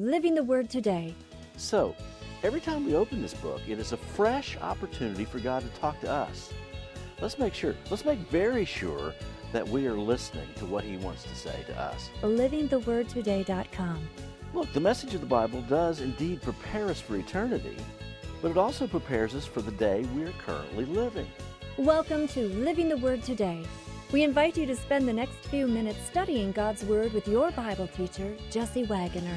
Living 0.00 0.34
the 0.34 0.42
Word 0.42 0.70
Today. 0.70 1.14
So, 1.58 1.94
every 2.42 2.62
time 2.62 2.86
we 2.86 2.94
open 2.94 3.20
this 3.20 3.34
book, 3.34 3.60
it 3.68 3.78
is 3.78 3.92
a 3.92 3.98
fresh 3.98 4.56
opportunity 4.56 5.26
for 5.26 5.40
God 5.40 5.60
to 5.60 5.68
talk 5.78 6.00
to 6.00 6.10
us. 6.10 6.54
Let's 7.20 7.38
make 7.38 7.52
sure, 7.52 7.74
let's 7.90 8.06
make 8.06 8.18
very 8.30 8.64
sure 8.64 9.12
that 9.52 9.68
we 9.68 9.86
are 9.86 9.98
listening 9.98 10.48
to 10.56 10.64
what 10.64 10.84
He 10.84 10.96
wants 10.96 11.24
to 11.24 11.34
say 11.34 11.62
to 11.66 11.78
us. 11.78 12.08
LivingTheWordToday.com. 12.22 14.08
Look, 14.54 14.72
the 14.72 14.80
message 14.80 15.12
of 15.12 15.20
the 15.20 15.26
Bible 15.26 15.60
does 15.68 16.00
indeed 16.00 16.40
prepare 16.40 16.88
us 16.88 16.98
for 16.98 17.16
eternity, 17.16 17.76
but 18.40 18.52
it 18.52 18.56
also 18.56 18.86
prepares 18.86 19.34
us 19.34 19.44
for 19.44 19.60
the 19.60 19.70
day 19.72 20.06
we 20.16 20.24
are 20.24 20.32
currently 20.46 20.86
living. 20.86 21.26
Welcome 21.76 22.26
to 22.28 22.48
Living 22.48 22.88
the 22.88 22.96
Word 22.96 23.22
Today. 23.22 23.66
We 24.12 24.22
invite 24.22 24.56
you 24.56 24.64
to 24.64 24.76
spend 24.76 25.06
the 25.06 25.12
next 25.12 25.36
few 25.50 25.66
minutes 25.66 25.98
studying 26.06 26.52
God's 26.52 26.84
Word 26.84 27.12
with 27.12 27.28
your 27.28 27.50
Bible 27.50 27.88
teacher, 27.88 28.34
Jesse 28.50 28.84
Wagoner. 28.84 29.36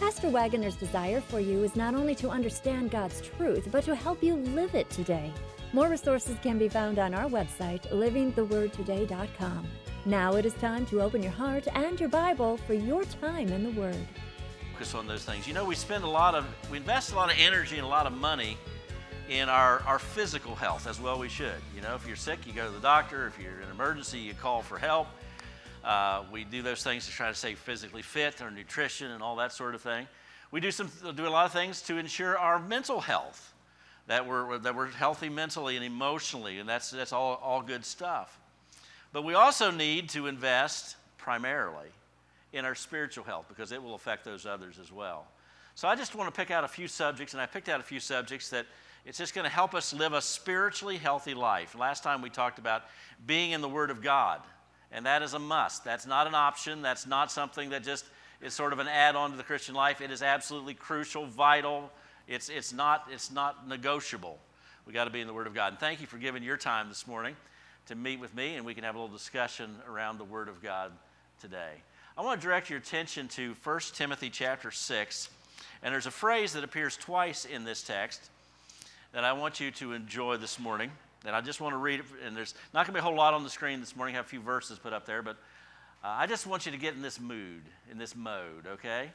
Pastor 0.00 0.30
Wagoner's 0.30 0.76
desire 0.76 1.20
for 1.20 1.40
you 1.40 1.64
is 1.64 1.74
not 1.74 1.96
only 1.96 2.14
to 2.16 2.30
understand 2.30 2.92
God's 2.92 3.20
truth, 3.20 3.68
but 3.72 3.82
to 3.84 3.96
help 3.96 4.22
you 4.22 4.36
live 4.36 4.76
it 4.76 4.88
today. 4.90 5.32
More 5.72 5.88
resources 5.88 6.36
can 6.40 6.56
be 6.56 6.68
found 6.68 7.00
on 7.00 7.14
our 7.14 7.28
website, 7.28 7.82
livingthewordtoday.com. 7.90 9.66
Now 10.06 10.36
it 10.36 10.46
is 10.46 10.54
time 10.54 10.86
to 10.86 11.02
open 11.02 11.20
your 11.20 11.32
heart 11.32 11.66
and 11.74 11.98
your 11.98 12.08
Bible 12.08 12.58
for 12.58 12.74
your 12.74 13.04
time 13.04 13.48
in 13.48 13.64
the 13.64 13.80
Word. 13.80 13.98
Focus 14.72 14.94
on 14.94 15.08
those 15.08 15.24
things. 15.24 15.48
You 15.48 15.54
know, 15.54 15.64
we 15.64 15.74
spend 15.74 16.04
a 16.04 16.08
lot 16.08 16.36
of, 16.36 16.46
we 16.70 16.76
invest 16.76 17.10
a 17.12 17.16
lot 17.16 17.32
of 17.32 17.36
energy 17.40 17.76
and 17.76 17.84
a 17.84 17.88
lot 17.88 18.06
of 18.06 18.12
money 18.12 18.56
in 19.28 19.48
our, 19.48 19.80
our 19.80 19.98
physical 19.98 20.54
health 20.54 20.86
as 20.86 21.00
well 21.00 21.18
we 21.18 21.28
should. 21.28 21.60
You 21.74 21.82
know, 21.82 21.96
if 21.96 22.06
you're 22.06 22.16
sick, 22.16 22.46
you 22.46 22.52
go 22.52 22.66
to 22.66 22.72
the 22.72 22.80
doctor. 22.80 23.26
If 23.26 23.42
you're 23.42 23.58
in 23.58 23.64
an 23.64 23.70
emergency, 23.72 24.18
you 24.20 24.34
call 24.34 24.62
for 24.62 24.78
help. 24.78 25.08
Uh, 25.84 26.24
we 26.32 26.44
do 26.44 26.62
those 26.62 26.82
things 26.82 27.06
to 27.06 27.12
try 27.12 27.28
to 27.28 27.34
stay 27.34 27.54
physically 27.54 28.02
fit, 28.02 28.42
our 28.42 28.50
nutrition, 28.50 29.10
and 29.10 29.22
all 29.22 29.36
that 29.36 29.52
sort 29.52 29.74
of 29.74 29.80
thing. 29.80 30.06
We 30.50 30.60
do 30.60 30.70
some 30.70 30.90
do 31.14 31.26
a 31.26 31.28
lot 31.28 31.46
of 31.46 31.52
things 31.52 31.82
to 31.82 31.98
ensure 31.98 32.38
our 32.38 32.58
mental 32.58 33.00
health, 33.00 33.52
that 34.06 34.26
we're 34.26 34.58
that 34.58 34.74
we're 34.74 34.88
healthy 34.88 35.28
mentally 35.28 35.76
and 35.76 35.84
emotionally, 35.84 36.58
and 36.58 36.68
that's 36.68 36.90
that's 36.90 37.12
all 37.12 37.34
all 37.42 37.62
good 37.62 37.84
stuff. 37.84 38.38
But 39.12 39.24
we 39.24 39.34
also 39.34 39.70
need 39.70 40.08
to 40.10 40.26
invest 40.26 40.96
primarily 41.16 41.88
in 42.52 42.64
our 42.64 42.74
spiritual 42.74 43.24
health 43.24 43.46
because 43.48 43.72
it 43.72 43.82
will 43.82 43.94
affect 43.94 44.24
those 44.24 44.46
others 44.46 44.78
as 44.80 44.90
well. 44.90 45.26
So 45.74 45.86
I 45.86 45.94
just 45.94 46.14
want 46.14 46.32
to 46.32 46.36
pick 46.36 46.50
out 46.50 46.64
a 46.64 46.68
few 46.68 46.88
subjects, 46.88 47.34
and 47.34 47.40
I 47.40 47.46
picked 47.46 47.68
out 47.68 47.78
a 47.78 47.84
few 47.84 48.00
subjects 48.00 48.48
that 48.50 48.66
it's 49.06 49.16
just 49.16 49.34
going 49.34 49.44
to 49.44 49.50
help 49.50 49.74
us 49.74 49.94
live 49.94 50.12
a 50.12 50.20
spiritually 50.20 50.96
healthy 50.96 51.34
life. 51.34 51.74
Last 51.78 52.02
time 52.02 52.20
we 52.20 52.30
talked 52.30 52.58
about 52.58 52.84
being 53.26 53.52
in 53.52 53.60
the 53.60 53.68
Word 53.68 53.90
of 53.90 54.02
God 54.02 54.40
and 54.92 55.06
that 55.06 55.22
is 55.22 55.34
a 55.34 55.38
must. 55.38 55.84
That's 55.84 56.06
not 56.06 56.26
an 56.26 56.34
option. 56.34 56.82
That's 56.82 57.06
not 57.06 57.30
something 57.30 57.70
that 57.70 57.82
just 57.82 58.04
is 58.40 58.54
sort 58.54 58.72
of 58.72 58.78
an 58.78 58.88
add 58.88 59.16
on 59.16 59.32
to 59.32 59.36
the 59.36 59.42
Christian 59.42 59.74
life. 59.74 60.00
It 60.00 60.10
is 60.10 60.22
absolutely 60.22 60.74
crucial, 60.74 61.26
vital. 61.26 61.90
It's, 62.26 62.48
it's, 62.48 62.72
not, 62.72 63.06
it's 63.10 63.30
not 63.30 63.68
negotiable. 63.68 64.38
we 64.86 64.92
got 64.92 65.04
to 65.04 65.10
be 65.10 65.20
in 65.20 65.26
the 65.26 65.34
Word 65.34 65.46
of 65.46 65.54
God. 65.54 65.72
And 65.72 65.80
thank 65.80 66.00
you 66.00 66.06
for 66.06 66.18
giving 66.18 66.42
your 66.42 66.56
time 66.56 66.88
this 66.88 67.06
morning 67.06 67.36
to 67.86 67.94
meet 67.94 68.20
with 68.20 68.34
me, 68.34 68.56
and 68.56 68.64
we 68.64 68.74
can 68.74 68.84
have 68.84 68.94
a 68.94 68.98
little 68.98 69.14
discussion 69.14 69.74
around 69.88 70.18
the 70.18 70.24
Word 70.24 70.48
of 70.48 70.62
God 70.62 70.92
today. 71.40 71.72
I 72.16 72.22
want 72.22 72.40
to 72.40 72.46
direct 72.46 72.68
your 72.68 72.78
attention 72.78 73.28
to 73.28 73.54
1 73.62 73.80
Timothy 73.94 74.30
chapter 74.30 74.70
6. 74.70 75.30
And 75.82 75.92
there's 75.92 76.06
a 76.06 76.10
phrase 76.10 76.52
that 76.54 76.64
appears 76.64 76.96
twice 76.96 77.44
in 77.44 77.64
this 77.64 77.82
text 77.82 78.30
that 79.12 79.24
I 79.24 79.32
want 79.32 79.60
you 79.60 79.70
to 79.72 79.92
enjoy 79.92 80.36
this 80.36 80.58
morning. 80.58 80.90
And 81.26 81.34
I 81.34 81.40
just 81.40 81.60
want 81.60 81.72
to 81.72 81.78
read 81.78 82.00
it, 82.00 82.06
and 82.24 82.36
there's 82.36 82.54
not 82.72 82.86
going 82.86 82.88
to 82.88 82.92
be 82.92 82.98
a 83.00 83.02
whole 83.02 83.16
lot 83.16 83.34
on 83.34 83.42
the 83.42 83.50
screen 83.50 83.80
this 83.80 83.96
morning. 83.96 84.14
I 84.14 84.18
have 84.18 84.26
a 84.26 84.28
few 84.28 84.40
verses 84.40 84.78
put 84.78 84.92
up 84.92 85.04
there, 85.04 85.22
but 85.22 85.36
uh, 86.04 86.08
I 86.08 86.26
just 86.26 86.46
want 86.46 86.64
you 86.64 86.72
to 86.72 86.78
get 86.78 86.94
in 86.94 87.02
this 87.02 87.20
mood, 87.20 87.62
in 87.90 87.98
this 87.98 88.14
mode, 88.14 88.66
okay? 88.66 89.10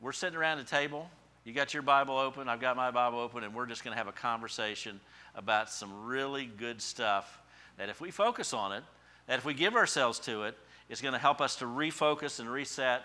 We're 0.00 0.12
sitting 0.12 0.38
around 0.38 0.58
the 0.58 0.64
table. 0.64 1.08
You 1.44 1.54
got 1.54 1.72
your 1.72 1.82
Bible 1.82 2.18
open, 2.18 2.48
I've 2.48 2.60
got 2.60 2.76
my 2.76 2.90
Bible 2.90 3.20
open, 3.20 3.42
and 3.42 3.54
we're 3.54 3.66
just 3.66 3.82
going 3.82 3.92
to 3.92 3.98
have 3.98 4.08
a 4.08 4.12
conversation 4.12 5.00
about 5.34 5.70
some 5.70 6.04
really 6.04 6.44
good 6.44 6.82
stuff 6.82 7.40
that 7.78 7.88
if 7.88 8.00
we 8.00 8.10
focus 8.10 8.52
on 8.52 8.72
it, 8.72 8.84
that 9.26 9.38
if 9.38 9.44
we 9.46 9.54
give 9.54 9.74
ourselves 9.74 10.18
to 10.20 10.42
it, 10.42 10.58
it's 10.90 11.00
going 11.00 11.14
to 11.14 11.18
help 11.18 11.40
us 11.40 11.56
to 11.56 11.64
refocus 11.64 12.40
and 12.40 12.50
reset 12.50 13.04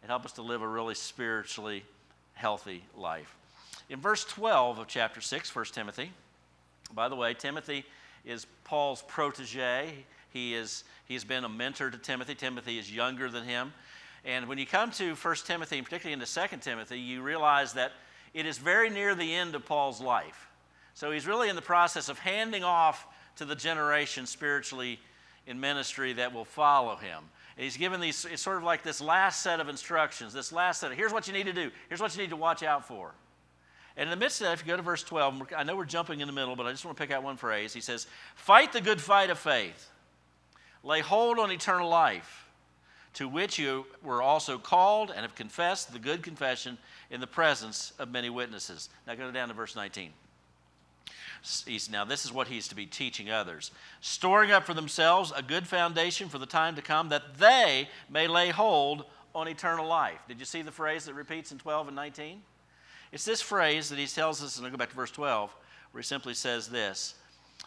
and 0.00 0.10
help 0.10 0.24
us 0.24 0.32
to 0.32 0.42
live 0.42 0.62
a 0.62 0.68
really 0.68 0.94
spiritually 0.94 1.84
healthy 2.32 2.82
life. 2.96 3.36
In 3.90 4.00
verse 4.00 4.24
12 4.24 4.78
of 4.78 4.86
chapter 4.86 5.20
6, 5.20 5.54
1 5.54 5.64
Timothy, 5.66 6.10
by 6.92 7.08
the 7.08 7.16
way, 7.16 7.34
Timothy 7.34 7.84
is 8.24 8.46
Paul's 8.64 9.02
protege. 9.02 10.04
He 10.30 10.54
is, 10.54 10.84
he's 11.06 11.24
been 11.24 11.44
a 11.44 11.48
mentor 11.48 11.90
to 11.90 11.98
Timothy. 11.98 12.34
Timothy 12.34 12.78
is 12.78 12.92
younger 12.92 13.30
than 13.30 13.44
him. 13.44 13.72
And 14.24 14.48
when 14.48 14.58
you 14.58 14.66
come 14.66 14.90
to 14.92 15.14
1 15.14 15.34
Timothy, 15.44 15.78
and 15.78 15.84
particularly 15.84 16.14
into 16.20 16.26
2 16.26 16.56
Timothy, 16.58 16.98
you 16.98 17.22
realize 17.22 17.74
that 17.74 17.92
it 18.32 18.46
is 18.46 18.58
very 18.58 18.90
near 18.90 19.14
the 19.14 19.34
end 19.34 19.54
of 19.54 19.66
Paul's 19.66 20.00
life. 20.00 20.48
So 20.94 21.10
he's 21.10 21.26
really 21.26 21.48
in 21.48 21.56
the 21.56 21.62
process 21.62 22.08
of 22.08 22.18
handing 22.18 22.64
off 22.64 23.06
to 23.36 23.44
the 23.44 23.54
generation 23.54 24.26
spiritually 24.26 24.98
in 25.46 25.60
ministry 25.60 26.14
that 26.14 26.32
will 26.32 26.44
follow 26.44 26.96
him. 26.96 27.22
And 27.56 27.64
he's 27.64 27.76
given 27.76 28.00
these, 28.00 28.24
it's 28.24 28.42
sort 28.42 28.56
of 28.56 28.62
like 28.62 28.82
this 28.82 29.00
last 29.00 29.42
set 29.42 29.60
of 29.60 29.68
instructions, 29.68 30.32
this 30.32 30.52
last 30.52 30.80
set 30.80 30.90
of, 30.90 30.96
here's 30.96 31.12
what 31.12 31.26
you 31.26 31.32
need 31.32 31.46
to 31.46 31.52
do, 31.52 31.70
here's 31.88 32.00
what 32.00 32.14
you 32.16 32.22
need 32.22 32.30
to 32.30 32.36
watch 32.36 32.62
out 32.62 32.86
for. 32.86 33.12
And 33.96 34.08
in 34.08 34.10
the 34.10 34.22
midst 34.22 34.40
of 34.40 34.46
that, 34.46 34.54
if 34.54 34.62
you 34.62 34.66
go 34.66 34.76
to 34.76 34.82
verse 34.82 35.04
12, 35.04 35.52
I 35.56 35.62
know 35.62 35.76
we're 35.76 35.84
jumping 35.84 36.20
in 36.20 36.26
the 36.26 36.32
middle, 36.32 36.56
but 36.56 36.66
I 36.66 36.72
just 36.72 36.84
want 36.84 36.96
to 36.96 37.02
pick 37.02 37.12
out 37.12 37.22
one 37.22 37.36
phrase. 37.36 37.72
He 37.72 37.80
says, 37.80 38.06
Fight 38.34 38.72
the 38.72 38.80
good 38.80 39.00
fight 39.00 39.30
of 39.30 39.38
faith, 39.38 39.90
lay 40.82 41.00
hold 41.00 41.38
on 41.38 41.52
eternal 41.52 41.88
life, 41.88 42.48
to 43.14 43.28
which 43.28 43.58
you 43.58 43.86
were 44.02 44.20
also 44.20 44.58
called 44.58 45.10
and 45.10 45.20
have 45.20 45.36
confessed 45.36 45.92
the 45.92 46.00
good 46.00 46.24
confession 46.24 46.76
in 47.10 47.20
the 47.20 47.26
presence 47.26 47.92
of 48.00 48.10
many 48.10 48.30
witnesses. 48.30 48.88
Now 49.06 49.14
go 49.14 49.30
down 49.30 49.48
to 49.48 49.54
verse 49.54 49.76
19. 49.76 50.10
He's, 51.66 51.90
now, 51.90 52.06
this 52.06 52.24
is 52.24 52.32
what 52.32 52.48
he's 52.48 52.68
to 52.68 52.74
be 52.74 52.86
teaching 52.86 53.30
others 53.30 53.70
storing 54.00 54.50
up 54.50 54.64
for 54.64 54.72
themselves 54.72 55.30
a 55.36 55.42
good 55.42 55.66
foundation 55.66 56.30
for 56.30 56.38
the 56.38 56.46
time 56.46 56.74
to 56.74 56.82
come, 56.82 57.10
that 57.10 57.36
they 57.36 57.88
may 58.08 58.26
lay 58.26 58.48
hold 58.48 59.04
on 59.34 59.46
eternal 59.46 59.86
life. 59.86 60.20
Did 60.26 60.40
you 60.40 60.46
see 60.46 60.62
the 60.62 60.72
phrase 60.72 61.04
that 61.04 61.14
repeats 61.14 61.52
in 61.52 61.58
12 61.58 61.88
and 61.88 61.96
19? 61.96 62.40
It's 63.14 63.24
this 63.24 63.40
phrase 63.40 63.90
that 63.90 63.98
he 64.00 64.08
tells 64.08 64.42
us, 64.42 64.56
and 64.56 64.66
I'll 64.66 64.72
go 64.72 64.76
back 64.76 64.90
to 64.90 64.96
verse 64.96 65.12
12, 65.12 65.54
where 65.92 66.00
he 66.00 66.04
simply 66.04 66.34
says 66.34 66.66
this 66.66 67.14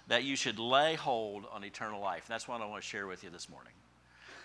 that 0.09 0.25
you 0.25 0.35
should 0.35 0.59
lay 0.59 0.95
hold 0.95 1.45
on 1.53 1.63
eternal 1.63 2.01
life. 2.01 2.25
That's 2.27 2.49
what 2.49 2.59
I 2.59 2.65
want 2.65 2.83
to 2.83 2.87
share 2.87 3.07
with 3.07 3.23
you 3.23 3.29
this 3.29 3.49
morning. 3.49 3.71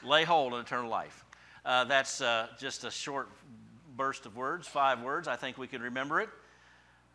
Lay 0.04 0.22
hold 0.22 0.52
on 0.52 0.60
eternal 0.60 0.88
life. 0.88 1.24
Uh, 1.64 1.82
that's 1.84 2.20
uh, 2.20 2.46
just 2.56 2.84
a 2.84 2.90
short 2.90 3.28
burst 3.96 4.26
of 4.26 4.36
words, 4.36 4.68
five 4.68 5.02
words. 5.02 5.26
I 5.26 5.34
think 5.34 5.58
we 5.58 5.66
can 5.66 5.82
remember 5.82 6.20
it. 6.20 6.28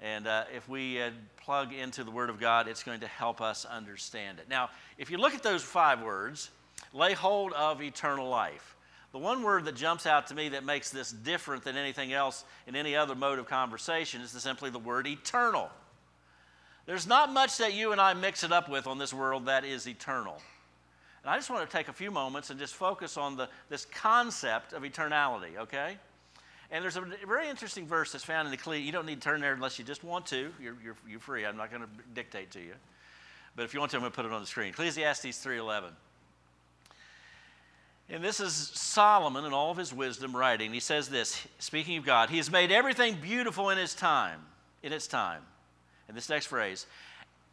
And 0.01 0.27
uh, 0.27 0.43
if 0.53 0.67
we 0.67 1.01
uh, 1.01 1.11
plug 1.37 1.71
into 1.73 2.03
the 2.03 2.11
Word 2.11 2.29
of 2.29 2.41
God, 2.41 2.67
it's 2.67 2.83
going 2.83 2.99
to 2.99 3.07
help 3.07 3.39
us 3.39 3.63
understand 3.63 4.39
it. 4.39 4.49
Now, 4.49 4.69
if 4.97 5.09
you 5.09 5.17
look 5.17 5.33
at 5.33 5.43
those 5.43 5.63
five 5.63 6.01
words, 6.01 6.49
lay 6.93 7.13
hold 7.13 7.53
of 7.53 7.81
eternal 7.81 8.27
life. 8.27 8.75
The 9.17 9.23
one 9.23 9.41
word 9.41 9.65
that 9.65 9.73
jumps 9.73 10.05
out 10.05 10.27
to 10.27 10.35
me 10.35 10.49
that 10.49 10.63
makes 10.63 10.91
this 10.91 11.11
different 11.11 11.63
than 11.63 11.75
anything 11.75 12.13
else 12.13 12.45
in 12.67 12.75
any 12.75 12.95
other 12.95 13.15
mode 13.15 13.39
of 13.39 13.47
conversation 13.47 14.21
is 14.21 14.29
simply 14.29 14.69
the 14.69 14.77
word 14.77 15.07
eternal. 15.07 15.71
There's 16.85 17.07
not 17.07 17.33
much 17.33 17.57
that 17.57 17.73
you 17.73 17.93
and 17.93 17.99
I 17.99 18.13
mix 18.13 18.43
it 18.43 18.51
up 18.51 18.69
with 18.69 18.85
on 18.85 18.99
this 18.99 19.15
world 19.15 19.47
that 19.47 19.65
is 19.65 19.87
eternal. 19.87 20.39
And 21.23 21.31
I 21.31 21.35
just 21.35 21.49
want 21.49 21.67
to 21.67 21.75
take 21.75 21.87
a 21.87 21.93
few 21.93 22.11
moments 22.11 22.51
and 22.51 22.59
just 22.59 22.75
focus 22.75 23.17
on 23.17 23.35
the, 23.35 23.49
this 23.69 23.85
concept 23.85 24.73
of 24.73 24.83
eternality, 24.83 25.57
okay? 25.57 25.97
And 26.69 26.83
there's 26.83 26.97
a 26.97 27.03
very 27.27 27.49
interesting 27.49 27.87
verse 27.87 28.11
that's 28.11 28.23
found 28.23 28.45
in 28.45 28.51
the 28.51 28.57
Ecclesiastes. 28.57 28.85
You 28.85 28.91
don't 28.91 29.07
need 29.07 29.19
to 29.19 29.27
turn 29.27 29.41
there 29.41 29.55
unless 29.55 29.79
you 29.79 29.83
just 29.83 30.03
want 30.03 30.27
to. 30.27 30.53
You're, 30.61 30.77
you're, 30.83 30.97
you're 31.09 31.19
free. 31.19 31.43
I'm 31.43 31.57
not 31.57 31.71
going 31.71 31.81
to 31.81 31.89
dictate 32.13 32.51
to 32.51 32.59
you. 32.59 32.73
But 33.55 33.65
if 33.65 33.73
you 33.73 33.79
want 33.79 33.89
to, 33.93 33.97
I'm 33.97 34.01
going 34.01 34.11
to 34.11 34.15
put 34.15 34.27
it 34.27 34.31
on 34.31 34.41
the 34.41 34.47
screen. 34.47 34.69
Ecclesiastes 34.69 35.25
3.11. 35.25 35.85
And 38.09 38.23
this 38.23 38.39
is 38.39 38.53
Solomon 38.53 39.43
in 39.43 39.53
all 39.53 39.71
of 39.71 39.77
his 39.77 39.93
wisdom 39.93 40.35
writing. 40.35 40.71
He 40.71 40.79
says 40.79 41.09
this, 41.09 41.45
speaking 41.59 41.97
of 41.97 42.05
God, 42.05 42.29
He 42.29 42.37
has 42.37 42.49
made 42.49 42.71
everything 42.71 43.15
beautiful 43.21 43.69
in 43.69 43.77
His 43.77 43.93
time, 43.93 44.39
in 44.81 44.93
its 44.93 45.07
time. 45.07 45.41
And 46.07 46.15
this 46.15 46.29
next 46.29 46.45
phrase, 46.45 46.85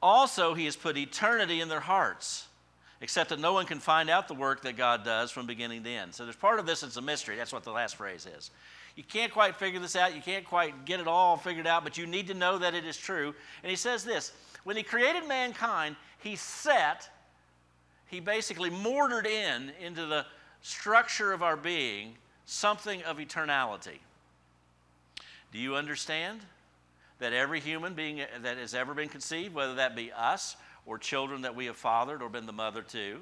also 0.00 0.54
He 0.54 0.64
has 0.66 0.76
put 0.76 0.96
eternity 0.96 1.60
in 1.60 1.68
their 1.68 1.80
hearts, 1.80 2.46
except 3.00 3.30
that 3.30 3.40
no 3.40 3.52
one 3.52 3.66
can 3.66 3.80
find 3.80 4.08
out 4.08 4.28
the 4.28 4.34
work 4.34 4.62
that 4.62 4.76
God 4.76 5.04
does 5.04 5.32
from 5.32 5.46
beginning 5.46 5.82
to 5.82 5.90
end. 5.90 6.14
So 6.14 6.22
there's 6.22 6.36
part 6.36 6.60
of 6.60 6.66
this 6.66 6.82
that's 6.82 6.96
a 6.96 7.02
mystery. 7.02 7.34
That's 7.34 7.52
what 7.52 7.64
the 7.64 7.72
last 7.72 7.96
phrase 7.96 8.24
is. 8.24 8.52
You 8.94 9.02
can't 9.02 9.32
quite 9.32 9.56
figure 9.56 9.80
this 9.80 9.96
out. 9.96 10.14
You 10.14 10.22
can't 10.22 10.44
quite 10.44 10.84
get 10.84 11.00
it 11.00 11.08
all 11.08 11.36
figured 11.36 11.66
out, 11.66 11.82
but 11.82 11.98
you 11.98 12.06
need 12.06 12.28
to 12.28 12.34
know 12.34 12.58
that 12.58 12.74
it 12.74 12.84
is 12.84 12.96
true. 12.96 13.34
And 13.64 13.70
he 13.70 13.76
says 13.76 14.04
this 14.04 14.30
when 14.62 14.76
he 14.76 14.84
created 14.84 15.26
mankind, 15.26 15.96
he 16.20 16.36
set, 16.36 17.10
he 18.06 18.20
basically 18.20 18.70
mortared 18.70 19.26
in 19.26 19.72
into 19.80 20.06
the 20.06 20.24
structure 20.64 21.34
of 21.34 21.42
our 21.42 21.58
being 21.58 22.14
something 22.46 23.02
of 23.02 23.18
eternality. 23.18 23.98
Do 25.52 25.58
you 25.58 25.76
understand 25.76 26.40
that 27.18 27.34
every 27.34 27.60
human 27.60 27.92
being 27.92 28.22
that 28.42 28.56
has 28.56 28.74
ever 28.74 28.94
been 28.94 29.10
conceived, 29.10 29.54
whether 29.54 29.74
that 29.74 29.94
be 29.94 30.10
us 30.10 30.56
or 30.86 30.96
children 30.96 31.42
that 31.42 31.54
we 31.54 31.66
have 31.66 31.76
fathered 31.76 32.22
or 32.22 32.30
been 32.30 32.46
the 32.46 32.52
mother 32.52 32.80
to, 32.80 33.20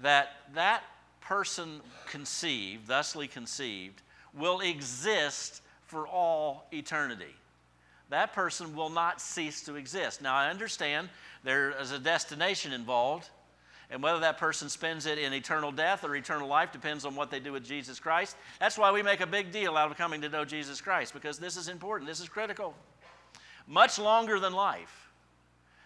that 0.00 0.28
that 0.54 0.84
person 1.20 1.80
conceived, 2.08 2.86
thusly 2.86 3.26
conceived, 3.26 4.00
will 4.32 4.60
exist 4.60 5.60
for 5.86 6.06
all 6.06 6.66
eternity. 6.70 7.34
That 8.10 8.32
person 8.32 8.76
will 8.76 8.90
not 8.90 9.20
cease 9.20 9.60
to 9.62 9.74
exist. 9.74 10.22
Now, 10.22 10.36
I 10.36 10.50
understand 10.50 11.08
there 11.42 11.72
is 11.80 11.90
a 11.90 11.98
destination 11.98 12.72
involved, 12.72 13.28
and 13.90 14.02
whether 14.02 14.18
that 14.20 14.38
person 14.38 14.68
spends 14.68 15.06
it 15.06 15.18
in 15.18 15.32
eternal 15.32 15.70
death 15.70 16.04
or 16.04 16.16
eternal 16.16 16.48
life 16.48 16.72
depends 16.72 17.04
on 17.04 17.14
what 17.14 17.30
they 17.30 17.38
do 17.38 17.52
with 17.52 17.64
Jesus 17.64 18.00
Christ. 18.00 18.36
That's 18.58 18.76
why 18.76 18.90
we 18.90 19.02
make 19.02 19.20
a 19.20 19.26
big 19.26 19.52
deal 19.52 19.76
out 19.76 19.90
of 19.90 19.96
coming 19.96 20.20
to 20.22 20.28
know 20.28 20.44
Jesus 20.44 20.80
Christ, 20.80 21.14
because 21.14 21.38
this 21.38 21.56
is 21.56 21.68
important, 21.68 22.08
this 22.08 22.20
is 22.20 22.28
critical. 22.28 22.74
Much 23.68 23.98
longer 23.98 24.40
than 24.40 24.52
life. 24.52 25.10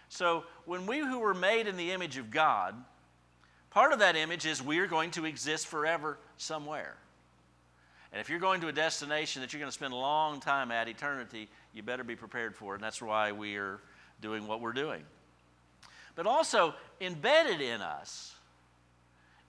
So, 0.09 0.43
when 0.65 0.87
we 0.87 0.99
who 0.99 1.19
were 1.19 1.33
made 1.33 1.67
in 1.67 1.77
the 1.77 1.91
image 1.91 2.17
of 2.17 2.31
God, 2.31 2.75
part 3.69 3.93
of 3.93 3.99
that 3.99 4.15
image 4.15 4.45
is 4.45 4.61
we 4.61 4.79
are 4.79 4.87
going 4.87 5.11
to 5.11 5.25
exist 5.25 5.67
forever 5.67 6.17
somewhere. 6.37 6.97
And 8.11 8.19
if 8.19 8.29
you're 8.29 8.39
going 8.39 8.59
to 8.61 8.67
a 8.67 8.73
destination 8.73 9.41
that 9.41 9.53
you're 9.53 9.61
going 9.61 9.69
to 9.69 9.73
spend 9.73 9.93
a 9.93 9.97
long 9.97 10.41
time 10.41 10.69
at 10.69 10.89
eternity, 10.89 11.49
you 11.73 11.81
better 11.81 12.03
be 12.03 12.15
prepared 12.15 12.55
for 12.55 12.73
it. 12.73 12.77
And 12.77 12.83
that's 12.83 13.01
why 13.01 13.31
we 13.31 13.55
are 13.55 13.79
doing 14.21 14.47
what 14.47 14.59
we're 14.59 14.73
doing. 14.73 15.03
But 16.15 16.27
also, 16.27 16.73
embedded 16.99 17.61
in 17.61 17.81
us 17.81 18.35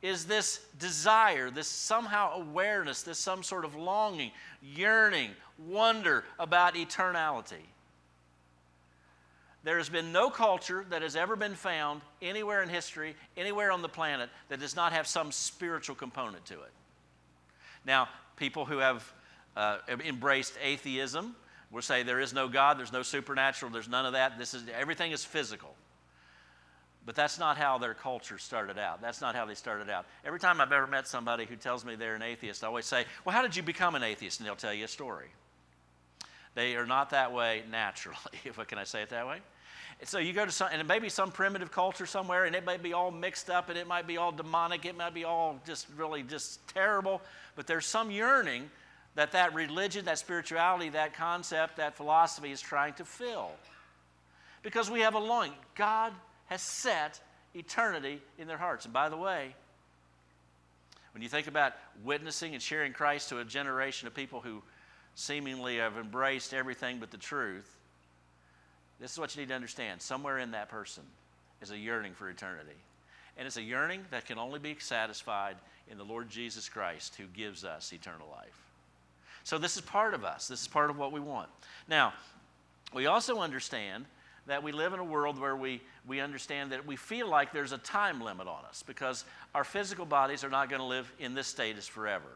is 0.01 0.25
this 0.25 0.61
desire, 0.79 1.51
this 1.51 1.69
somehow 1.69 2.35
awareness, 2.35 3.03
this 3.03 3.19
some 3.19 3.43
sort 3.43 3.65
of 3.65 3.75
longing, 3.77 4.33
yearning, 4.61 5.31
wonder 5.59 6.25
about 6.39 6.75
eternality. 6.75 7.67
There 9.65 9.79
has 9.79 9.89
been 9.89 10.11
no 10.11 10.29
culture 10.29 10.85
that 10.91 11.03
has 11.03 11.15
ever 11.15 11.37
been 11.37 11.55
found 11.55 12.01
anywhere 12.21 12.65
in 12.65 12.69
history, 12.69 13.15
anywhere 13.37 13.71
on 13.71 13.81
the 13.81 13.89
planet, 13.89 14.29
that 14.49 14.59
does 14.59 14.75
not 14.75 14.93
have 14.93 15.07
some 15.07 15.31
spiritual 15.31 15.95
component 15.95 16.45
to 16.47 16.55
it. 16.55 16.73
Now, 17.87 18.09
people 18.37 18.65
who 18.65 18.79
have 18.79 19.13
uh, 19.57 19.79
embraced 20.05 20.55
atheism 20.61 21.37
will 21.71 21.83
say 21.83 22.03
there 22.03 22.21
is 22.21 22.35
no 22.35 22.49
God, 22.49 22.77
there's 22.77 22.93
no 22.93 23.03
supernatural, 23.03 23.71
there's 23.71 23.89
none 23.89 24.05
of 24.05 24.15
that. 24.15 24.37
This 24.37 24.53
is 24.53 24.65
everything 24.77 25.13
is 25.13 25.25
physical. 25.25 25.75
But 27.05 27.17
that's 27.17 27.39
not 27.39 27.57
how 27.57 27.79
their 27.79 27.95
culture 27.95 28.39
started 28.39 28.79
out. 28.79 29.03
That's 29.03 29.21
not 29.21 29.35
how 29.35 29.45
they 29.45 29.55
started 29.55 29.91
out. 29.91 30.07
Every 30.25 30.39
time 30.39 30.61
I've 30.61 30.71
ever 30.71 30.87
met 30.87 31.09
somebody 31.09 31.47
who 31.47 31.57
tells 31.57 31.85
me 31.85 31.97
they're 31.97 32.15
an 32.15 32.23
atheist, 32.23 32.63
I 32.63 32.69
always 32.69 32.87
say, 32.87 33.07
Well, 33.25 33.35
how 33.35 33.43
did 33.43 33.57
you 33.57 33.63
become 33.63 33.97
an 33.97 34.05
atheist? 34.05 34.39
And 34.39 34.47
they'll 34.47 34.55
tell 34.55 34.73
you 34.73 34.85
a 34.85 34.89
story. 34.89 35.27
They 36.55 36.77
are 36.77 36.87
not 36.87 37.11
that 37.11 37.33
way 37.33 37.65
naturally, 37.71 38.19
if 38.45 38.57
can 38.69 38.79
I 38.79 38.85
say 38.85 39.03
it 39.03 39.11
that 39.11 39.27
way? 39.27 39.39
so 40.05 40.19
you 40.19 40.33
go 40.33 40.45
to 40.45 40.51
some, 40.51 40.69
and 40.73 40.81
it 40.81 40.87
may 40.87 40.99
be 40.99 41.09
some 41.09 41.31
primitive 41.31 41.71
culture 41.71 42.07
somewhere, 42.07 42.45
and 42.45 42.57
it 42.57 42.65
may 42.67 42.77
be 42.77 42.93
all 42.93 43.11
mixed 43.11 43.51
up, 43.51 43.69
and 43.69 43.79
it 43.79 43.87
might 43.87 44.07
be 44.07 44.17
all 44.17 44.33
demonic, 44.33 44.85
it 44.85 44.97
might 44.97 45.15
be 45.15 45.25
all 45.25 45.61
just 45.67 45.87
really 45.97 46.23
just 46.23 46.67
terrible, 46.69 47.21
but 47.55 47.67
there's 47.67 47.87
some 47.87 48.11
yearning 48.11 48.69
that 49.15 49.33
that 49.33 49.55
religion, 49.55 50.05
that 50.07 50.19
spirituality, 50.19 50.89
that 50.89 51.15
concept, 51.15 51.77
that 51.77 51.97
philosophy 51.97 52.51
is 52.51 52.61
trying 52.61 52.95
to 52.95 53.05
fill. 53.05 53.51
Because 54.63 54.91
we 54.91 55.01
have 55.01 55.15
a 55.15 55.19
longing. 55.19 55.53
God 55.75 56.13
has 56.53 56.61
set 56.61 57.19
eternity 57.55 58.21
in 58.39 58.47
their 58.47 58.59
hearts. 58.59 58.85
And 58.85 58.93
by 58.93 59.09
the 59.09 59.17
way, 59.17 59.55
when 61.15 61.23
you 61.23 61.29
think 61.29 61.47
about 61.47 61.73
witnessing 62.05 62.53
and 62.53 62.63
sharing 62.63 62.93
Christ 62.93 63.31
to 63.31 63.39
a 63.39 63.45
generation 63.45 64.07
of 64.07 64.15
people 64.15 64.41
who 64.41 64.63
seemingly 65.15 65.79
have 65.79 65.97
embraced 65.97 66.53
everything 66.53 66.99
but 66.99 67.11
the 67.11 67.17
truth, 67.17 67.75
this 69.01 69.13
is 69.13 69.19
what 69.19 69.35
you 69.35 69.41
need 69.41 69.49
to 69.49 69.55
understand. 69.55 70.03
Somewhere 70.03 70.39
in 70.39 70.51
that 70.51 70.69
person 70.69 71.05
is 71.63 71.71
a 71.71 71.79
yearning 71.79 72.13
for 72.13 72.29
eternity. 72.29 72.77
And 73.39 73.47
it's 73.47 73.57
a 73.57 73.63
yearning 73.63 74.05
that 74.11 74.27
can 74.27 74.39
only 74.39 74.59
be 74.59 74.77
satisfied 74.79 75.57
in 75.91 75.97
the 75.97 76.05
Lord 76.05 76.29
Jesus 76.29 76.69
Christ 76.69 77.17
who 77.17 77.25
gives 77.29 77.65
us 77.65 77.95
eternal 77.95 78.29
life. 78.31 78.61
So 79.43 79.57
this 79.57 79.77
is 79.77 79.83
part 79.83 80.13
of 80.13 80.23
us. 80.23 80.49
This 80.49 80.61
is 80.61 80.69
part 80.69 80.91
of 80.91 80.99
what 80.99 81.13
we 81.13 81.21
want. 81.21 81.49
Now, 81.89 82.13
we 82.93 83.07
also 83.07 83.39
understand 83.39 84.05
that 84.47 84.63
we 84.63 84.73
live 84.73 84.93
in 84.93 84.99
a 84.99 85.05
world 85.05 85.39
where 85.39 85.55
we, 85.55 85.81
we 86.07 86.21
understand 86.21 86.73
that 86.73 86.87
we 86.87 86.97
feel 86.97 87.29
like 87.29 87.53
there's 87.53 87.73
a 87.73 87.79
time 87.79 88.21
limit 88.21 88.49
on 88.49 88.65
us 88.65 88.83
because 88.87 89.25
our 89.55 89.65
physical 89.65 90.05
bodies 90.05 90.43
are 90.43 90.51
not 90.51 90.69
going 90.69 90.81
to 90.81 90.87
live 90.87 91.11
in 91.19 91.35
this 91.35 91.47
status 91.47 91.87
forever. 91.87 92.27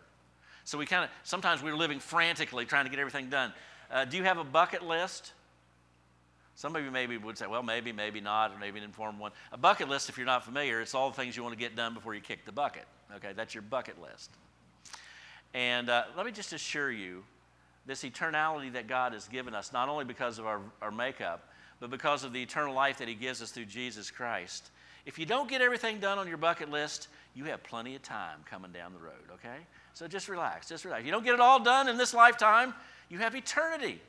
So 0.65 0.79
we 0.79 0.87
kind 0.87 1.05
of, 1.05 1.11
sometimes 1.25 1.63
we're 1.63 1.77
living 1.77 1.99
frantically 1.99 2.65
trying 2.65 2.85
to 2.85 2.91
get 2.91 2.99
everything 2.99 3.29
done. 3.29 3.53
Uh, 3.91 4.05
do 4.05 4.17
you 4.17 4.25
have 4.25 4.39
a 4.39 4.45
bucket 4.45 4.83
list? 4.83 5.33
Some 6.55 6.75
of 6.75 6.85
you 6.85 6.91
maybe 6.91 7.19
would 7.19 7.37
say, 7.37 7.47
well, 7.47 7.63
maybe, 7.63 7.93
maybe 7.93 8.21
not, 8.21 8.53
or 8.53 8.59
maybe 8.59 8.79
an 8.79 8.85
informed 8.85 9.19
one. 9.19 9.33
A 9.53 9.59
bucket 9.59 9.89
list, 9.89 10.09
if 10.09 10.17
you're 10.17 10.27
not 10.27 10.45
familiar, 10.45 10.81
it's 10.81 10.95
all 10.95 11.11
the 11.11 11.17
things 11.17 11.37
you 11.37 11.43
want 11.43 11.53
to 11.53 11.59
get 11.59 11.77
done 11.77 11.93
before 11.93 12.15
you 12.15 12.21
kick 12.21 12.45
the 12.47 12.53
bucket. 12.53 12.85
Okay, 13.17 13.33
that's 13.35 13.55
your 13.55 13.63
bucket 13.63 14.01
list. 14.01 14.31
And 15.55 15.91
uh, 15.91 16.05
let 16.17 16.25
me 16.27 16.33
just 16.33 16.53
assure 16.53 16.91
you 16.91 17.25
this 17.85 18.03
eternality 18.03 18.73
that 18.73 18.89
God 18.89 19.13
has 19.13 19.29
given 19.29 19.55
us, 19.55 19.73
not 19.73 19.89
only 19.89 20.05
because 20.05 20.39
of 20.39 20.47
our, 20.47 20.61
our 20.83 20.91
makeup, 20.91 21.49
but 21.81 21.91
because 21.91 22.25
of 22.25 22.33
the 22.33 22.43
eternal 22.43 22.75
life 22.75 22.99
that 22.99 23.09
He 23.09 23.15
gives 23.15 23.43
us 23.43 23.51
through 23.51 23.67
Jesus 23.67 24.11
Christ. 24.11 24.71
If 25.05 25.19
you 25.19 25.27
don't 25.27 25.49
get 25.49 25.61
everything 25.61 26.01
done 26.01 26.19
on 26.19 26.27
your 26.27 26.37
bucket 26.37 26.71
list, 26.71 27.09
you 27.35 27.45
have 27.45 27.63
plenty 27.63 27.95
of 27.95 28.03
time 28.03 28.39
coming 28.45 28.73
down 28.73 28.93
the 28.93 28.99
road, 28.99 29.13
okay? 29.35 29.59
So 29.95 30.09
just 30.09 30.29
relax, 30.29 30.69
just 30.69 30.85
relax. 30.85 31.01
If 31.01 31.07
you 31.07 31.13
don't 31.13 31.25
get 31.25 31.35
it 31.35 31.41
all 31.41 31.63
done 31.63 31.89
in 31.89 31.97
this 31.97 32.13
lifetime, 32.13 32.75
you 33.09 33.19
have 33.19 33.37
eternity 33.37 34.01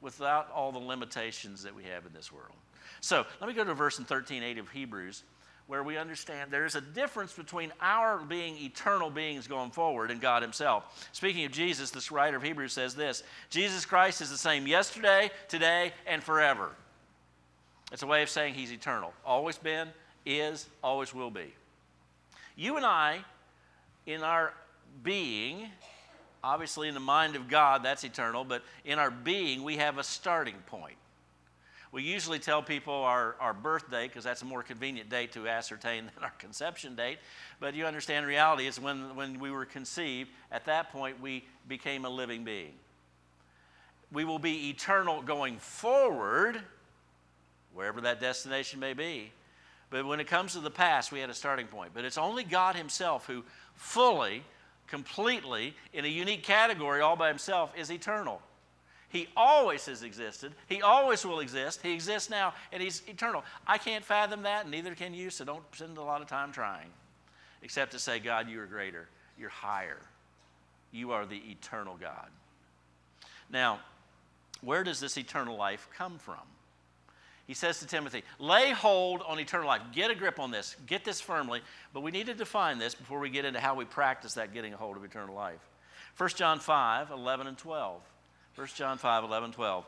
without 0.00 0.50
all 0.52 0.72
the 0.72 0.78
limitations 0.78 1.62
that 1.62 1.74
we 1.74 1.84
have 1.84 2.04
in 2.06 2.12
this 2.12 2.30
world. 2.30 2.56
So 3.00 3.24
let 3.40 3.48
me 3.48 3.54
go 3.54 3.64
to 3.64 3.72
verse 3.74 3.98
in 3.98 4.04
13, 4.04 4.42
8 4.42 4.58
of 4.58 4.68
Hebrews 4.68 5.22
where 5.70 5.84
we 5.84 5.96
understand 5.96 6.50
there 6.50 6.64
is 6.64 6.74
a 6.74 6.80
difference 6.80 7.32
between 7.32 7.72
our 7.80 8.18
being 8.18 8.56
eternal 8.58 9.08
beings 9.08 9.46
going 9.46 9.70
forward 9.70 10.10
and 10.10 10.20
God 10.20 10.42
Himself. 10.42 11.08
Speaking 11.12 11.44
of 11.44 11.52
Jesus, 11.52 11.92
this 11.92 12.10
writer 12.10 12.38
of 12.38 12.42
Hebrews 12.42 12.72
says 12.72 12.96
this 12.96 13.22
Jesus 13.50 13.84
Christ 13.84 14.20
is 14.20 14.30
the 14.30 14.36
same 14.36 14.66
yesterday, 14.66 15.30
today, 15.46 15.92
and 16.08 16.24
forever. 16.24 16.70
It's 17.92 18.02
a 18.02 18.06
way 18.08 18.24
of 18.24 18.28
saying 18.28 18.54
He's 18.54 18.72
eternal. 18.72 19.12
Always 19.24 19.58
been, 19.58 19.90
is, 20.26 20.66
always 20.82 21.14
will 21.14 21.30
be. 21.30 21.54
You 22.56 22.76
and 22.76 22.84
I, 22.84 23.20
in 24.06 24.24
our 24.24 24.52
being, 25.04 25.68
obviously 26.42 26.88
in 26.88 26.94
the 26.94 27.00
mind 27.00 27.36
of 27.36 27.46
God, 27.46 27.84
that's 27.84 28.02
eternal, 28.02 28.42
but 28.42 28.64
in 28.84 28.98
our 28.98 29.12
being, 29.12 29.62
we 29.62 29.76
have 29.76 29.98
a 29.98 30.04
starting 30.04 30.56
point. 30.66 30.96
We 31.92 32.02
usually 32.04 32.38
tell 32.38 32.62
people 32.62 32.94
our, 32.94 33.34
our 33.40 33.52
birth 33.52 33.90
date 33.90 34.08
because 34.08 34.22
that's 34.22 34.42
a 34.42 34.44
more 34.44 34.62
convenient 34.62 35.10
date 35.10 35.32
to 35.32 35.48
ascertain 35.48 36.04
than 36.14 36.24
our 36.24 36.32
conception 36.38 36.94
date. 36.94 37.18
But 37.58 37.74
you 37.74 37.86
understand 37.86 38.26
reality 38.26 38.66
is 38.66 38.80
when, 38.80 39.16
when 39.16 39.40
we 39.40 39.50
were 39.50 39.64
conceived, 39.64 40.30
at 40.52 40.66
that 40.66 40.92
point 40.92 41.20
we 41.20 41.44
became 41.68 42.04
a 42.04 42.10
living 42.10 42.44
being. 42.44 42.72
We 44.12 44.24
will 44.24 44.38
be 44.38 44.70
eternal 44.70 45.22
going 45.22 45.58
forward, 45.58 46.60
wherever 47.74 48.00
that 48.02 48.20
destination 48.20 48.80
may 48.80 48.92
be. 48.92 49.32
But 49.88 50.04
when 50.04 50.20
it 50.20 50.26
comes 50.26 50.52
to 50.52 50.60
the 50.60 50.70
past, 50.70 51.10
we 51.10 51.18
had 51.18 51.30
a 51.30 51.34
starting 51.34 51.66
point. 51.66 51.90
But 51.94 52.04
it's 52.04 52.18
only 52.18 52.44
God 52.44 52.76
Himself 52.76 53.26
who 53.26 53.44
fully, 53.74 54.44
completely, 54.86 55.74
in 55.92 56.04
a 56.04 56.08
unique 56.08 56.44
category 56.44 57.00
all 57.00 57.16
by 57.16 57.28
Himself, 57.28 57.72
is 57.76 57.90
eternal. 57.90 58.40
He 59.10 59.28
always 59.36 59.86
has 59.86 60.02
existed. 60.02 60.52
He 60.68 60.82
always 60.82 61.24
will 61.24 61.40
exist. 61.40 61.80
He 61.82 61.92
exists 61.92 62.30
now, 62.30 62.54
and 62.72 62.82
He's 62.82 63.02
eternal. 63.06 63.44
I 63.66 63.76
can't 63.76 64.04
fathom 64.04 64.42
that, 64.42 64.62
and 64.62 64.70
neither 64.70 64.94
can 64.94 65.14
you, 65.14 65.30
so 65.30 65.44
don't 65.44 65.62
spend 65.72 65.98
a 65.98 66.02
lot 66.02 66.22
of 66.22 66.28
time 66.28 66.52
trying, 66.52 66.88
except 67.62 67.92
to 67.92 67.98
say, 67.98 68.20
God, 68.20 68.48
you 68.48 68.60
are 68.60 68.66
greater. 68.66 69.08
You're 69.36 69.50
higher. 69.50 69.98
You 70.92 71.12
are 71.12 71.26
the 71.26 71.42
eternal 71.50 71.96
God. 72.00 72.28
Now, 73.50 73.80
where 74.60 74.84
does 74.84 75.00
this 75.00 75.16
eternal 75.18 75.56
life 75.56 75.88
come 75.96 76.18
from? 76.18 76.36
He 77.48 77.54
says 77.54 77.80
to 77.80 77.86
Timothy, 77.86 78.22
lay 78.38 78.70
hold 78.70 79.22
on 79.26 79.40
eternal 79.40 79.66
life. 79.66 79.82
Get 79.92 80.12
a 80.12 80.14
grip 80.14 80.38
on 80.38 80.52
this. 80.52 80.76
Get 80.86 81.04
this 81.04 81.20
firmly. 81.20 81.62
But 81.92 82.02
we 82.02 82.12
need 82.12 82.26
to 82.26 82.34
define 82.34 82.78
this 82.78 82.94
before 82.94 83.18
we 83.18 83.28
get 83.28 83.44
into 83.44 83.58
how 83.58 83.74
we 83.74 83.84
practice 83.84 84.34
that 84.34 84.54
getting 84.54 84.72
a 84.72 84.76
hold 84.76 84.96
of 84.96 85.02
eternal 85.02 85.34
life. 85.34 85.58
1 86.16 86.30
John 86.36 86.60
5, 86.60 87.10
11 87.10 87.48
and 87.48 87.58
12. 87.58 88.02
1 88.56 88.66
John 88.74 88.98
5, 88.98 89.24
11, 89.24 89.52
12. 89.52 89.86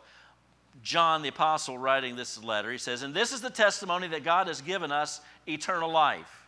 John 0.82 1.22
the 1.22 1.28
Apostle 1.28 1.76
writing 1.76 2.16
this 2.16 2.42
letter, 2.42 2.72
he 2.72 2.78
says, 2.78 3.02
And 3.02 3.12
this 3.12 3.32
is 3.32 3.40
the 3.40 3.50
testimony 3.50 4.08
that 4.08 4.24
God 4.24 4.46
has 4.46 4.60
given 4.60 4.90
us 4.90 5.20
eternal 5.46 5.90
life. 5.90 6.46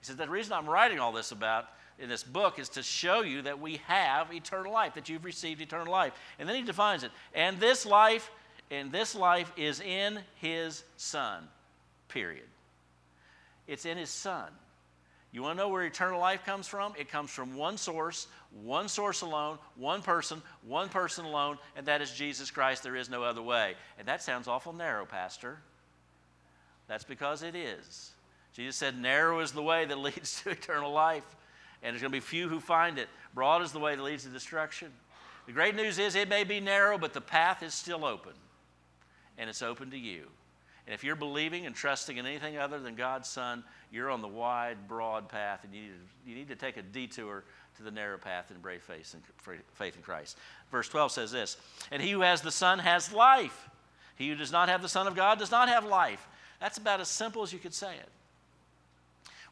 He 0.00 0.06
said, 0.06 0.18
The 0.18 0.28
reason 0.28 0.52
I'm 0.52 0.68
writing 0.68 0.98
all 0.98 1.12
this 1.12 1.32
about 1.32 1.66
in 1.98 2.08
this 2.08 2.22
book 2.22 2.58
is 2.58 2.68
to 2.70 2.82
show 2.82 3.22
you 3.22 3.42
that 3.42 3.60
we 3.60 3.80
have 3.86 4.32
eternal 4.32 4.72
life, 4.72 4.94
that 4.94 5.08
you've 5.08 5.24
received 5.24 5.60
eternal 5.60 5.90
life. 5.90 6.12
And 6.38 6.48
then 6.48 6.56
he 6.56 6.62
defines 6.62 7.04
it. 7.04 7.12
And 7.34 7.58
this 7.58 7.86
life, 7.86 8.30
and 8.70 8.92
this 8.92 9.14
life 9.14 9.52
is 9.56 9.80
in 9.80 10.20
his 10.36 10.84
Son, 10.96 11.48
period. 12.08 12.46
It's 13.66 13.86
in 13.86 13.96
his 13.96 14.10
Son. 14.10 14.48
You 15.34 15.42
want 15.42 15.58
to 15.58 15.64
know 15.64 15.68
where 15.68 15.82
eternal 15.82 16.20
life 16.20 16.46
comes 16.46 16.68
from? 16.68 16.92
It 16.96 17.10
comes 17.10 17.28
from 17.28 17.56
one 17.56 17.76
source, 17.76 18.28
one 18.62 18.86
source 18.86 19.22
alone, 19.22 19.58
one 19.74 20.00
person, 20.00 20.40
one 20.64 20.88
person 20.88 21.24
alone, 21.24 21.58
and 21.74 21.84
that 21.86 22.00
is 22.00 22.12
Jesus 22.12 22.52
Christ. 22.52 22.84
There 22.84 22.94
is 22.94 23.10
no 23.10 23.24
other 23.24 23.42
way. 23.42 23.74
And 23.98 24.06
that 24.06 24.22
sounds 24.22 24.46
awful 24.46 24.72
narrow, 24.72 25.04
Pastor. 25.04 25.58
That's 26.86 27.02
because 27.02 27.42
it 27.42 27.56
is. 27.56 28.12
Jesus 28.54 28.76
said, 28.76 28.96
Narrow 28.96 29.40
is 29.40 29.50
the 29.50 29.60
way 29.60 29.84
that 29.86 29.98
leads 29.98 30.40
to 30.42 30.50
eternal 30.50 30.92
life, 30.92 31.24
and 31.82 31.92
there's 31.92 32.00
going 32.00 32.12
to 32.12 32.16
be 32.16 32.20
few 32.20 32.48
who 32.48 32.60
find 32.60 32.96
it. 32.96 33.08
Broad 33.34 33.60
is 33.60 33.72
the 33.72 33.80
way 33.80 33.96
that 33.96 34.02
leads 34.04 34.22
to 34.22 34.30
destruction. 34.30 34.92
The 35.46 35.52
great 35.52 35.74
news 35.74 35.98
is 35.98 36.14
it 36.14 36.28
may 36.28 36.44
be 36.44 36.60
narrow, 36.60 36.96
but 36.96 37.12
the 37.12 37.20
path 37.20 37.64
is 37.64 37.74
still 37.74 38.04
open, 38.04 38.34
and 39.36 39.50
it's 39.50 39.62
open 39.62 39.90
to 39.90 39.98
you. 39.98 40.28
And 40.86 40.92
if 40.92 41.02
you're 41.02 41.16
believing 41.16 41.66
and 41.66 41.74
trusting 41.74 42.16
in 42.18 42.26
anything 42.26 42.58
other 42.58 42.78
than 42.78 42.94
God's 42.94 43.28
Son, 43.28 43.64
you're 43.94 44.10
on 44.10 44.20
the 44.20 44.28
wide, 44.28 44.88
broad 44.88 45.28
path, 45.28 45.60
and 45.62 45.72
you 45.72 45.82
need 45.82 45.88
to, 45.88 46.30
you 46.30 46.34
need 46.34 46.48
to 46.48 46.56
take 46.56 46.76
a 46.76 46.82
detour 46.82 47.44
to 47.76 47.82
the 47.84 47.92
narrow 47.92 48.18
path 48.18 48.46
and 48.48 48.56
embrace 48.56 48.82
faith 48.84 49.14
in, 49.14 49.60
faith 49.74 49.94
in 49.94 50.02
Christ. 50.02 50.36
Verse 50.72 50.88
12 50.88 51.12
says 51.12 51.30
this 51.30 51.56
And 51.92 52.02
he 52.02 52.10
who 52.10 52.22
has 52.22 52.42
the 52.42 52.50
Son 52.50 52.80
has 52.80 53.12
life. 53.12 53.68
He 54.16 54.28
who 54.28 54.34
does 54.34 54.50
not 54.50 54.68
have 54.68 54.82
the 54.82 54.88
Son 54.88 55.06
of 55.06 55.14
God 55.14 55.38
does 55.38 55.52
not 55.52 55.68
have 55.68 55.84
life. 55.84 56.26
That's 56.60 56.76
about 56.76 57.00
as 57.00 57.08
simple 57.08 57.42
as 57.42 57.52
you 57.52 57.60
could 57.60 57.74
say 57.74 57.94
it. 57.94 58.08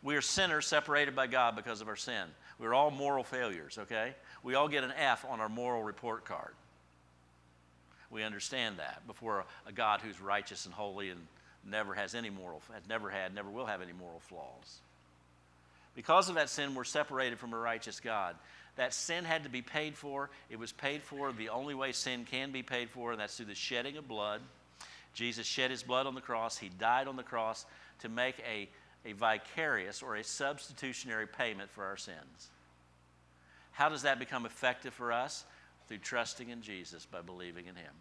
We 0.03 0.17
are 0.17 0.21
sinners 0.21 0.67
separated 0.67 1.15
by 1.15 1.29
God 1.29 1.55
because 1.55 1.81
of 1.81 1.89
our 1.89 1.97
sin. 1.97 2.25
We're 2.59 2.75
all 2.75 2.91
moral 2.91 3.23
failures, 3.23 3.79
okay? 3.79 4.15
We 4.43 4.57
all 4.57 4.69
get 4.69 4.83
an 4.83 4.93
F 4.97 5.25
on 5.29 5.41
our 5.41 5.49
moral 5.49 5.85
report 5.85 6.25
card. 6.25 6.55
We 8.11 8.25
understand 8.25 8.79
that 8.79 9.07
before 9.07 9.45
a 9.67 9.73
God 9.73 10.01
who's 10.01 10.21
righteous 10.21 10.65
and 10.65 10.75
holy 10.75 11.11
and 11.11 11.21
never 11.69 11.95
has 11.95 12.15
any 12.15 12.31
moral, 12.31 12.63
has 12.73 12.89
never 12.89 13.11
had, 13.11 13.35
never 13.35 13.51
will 13.51 13.67
have 13.67 13.83
any 13.83 13.93
moral 13.93 14.21
flaws. 14.21 14.81
Because 15.95 16.29
of 16.29 16.37
that 16.37 16.49
sin, 16.49 16.75
we're 16.75 16.85
separated 16.85 17.39
from 17.39 17.53
a 17.53 17.59
righteous 17.59 18.01
God. 18.01 18.37
That 18.77 18.95
sin 18.95 19.25
had 19.25 19.45
to 19.45 19.51
be 19.51 19.61
paid 19.61 19.97
for. 19.97 20.31
It 20.49 20.59
was 20.59 20.73
paid 20.73 21.03
for 21.03 21.33
the 21.33 21.51
only 21.51 21.75
way 21.75 21.93
sin 21.93 22.25
can 22.25 22.53
be 22.53 22.63
paid 22.63 22.89
for, 22.89 23.13
and 23.13 23.21
that's 23.21 23.37
through 23.37 23.47
the 23.47 23.55
shedding 23.55 23.99
of 23.99 24.09
blood. 24.09 24.41
Jesus 25.13 25.47
shed 25.47 25.71
his 25.71 25.83
blood 25.83 26.07
on 26.07 26.15
the 26.15 26.23
cross. 26.23 26.57
He 26.57 26.71
died 26.71 27.07
on 27.07 27.17
the 27.17 27.23
cross 27.23 27.67
to 28.01 28.09
make 28.09 28.37
a, 28.49 28.69
a 29.05 29.13
vicarious 29.13 30.03
or 30.03 30.17
a 30.17 30.25
substitutionary 30.25 31.27
payment 31.27 31.71
for 31.71 31.85
our 31.85 31.99
sins. 31.99 32.51
How 33.73 33.91
does 33.91 34.03
that 34.03 34.19
become 34.19 34.47
effective 34.47 34.95
for 34.95 35.13
us? 35.13 35.45
Through 35.89 35.99
trusting 35.99 36.49
in 36.49 36.63
Jesus 36.63 37.05
by 37.05 37.21
believing 37.21 37.67
in 37.67 37.75
him. 37.75 37.93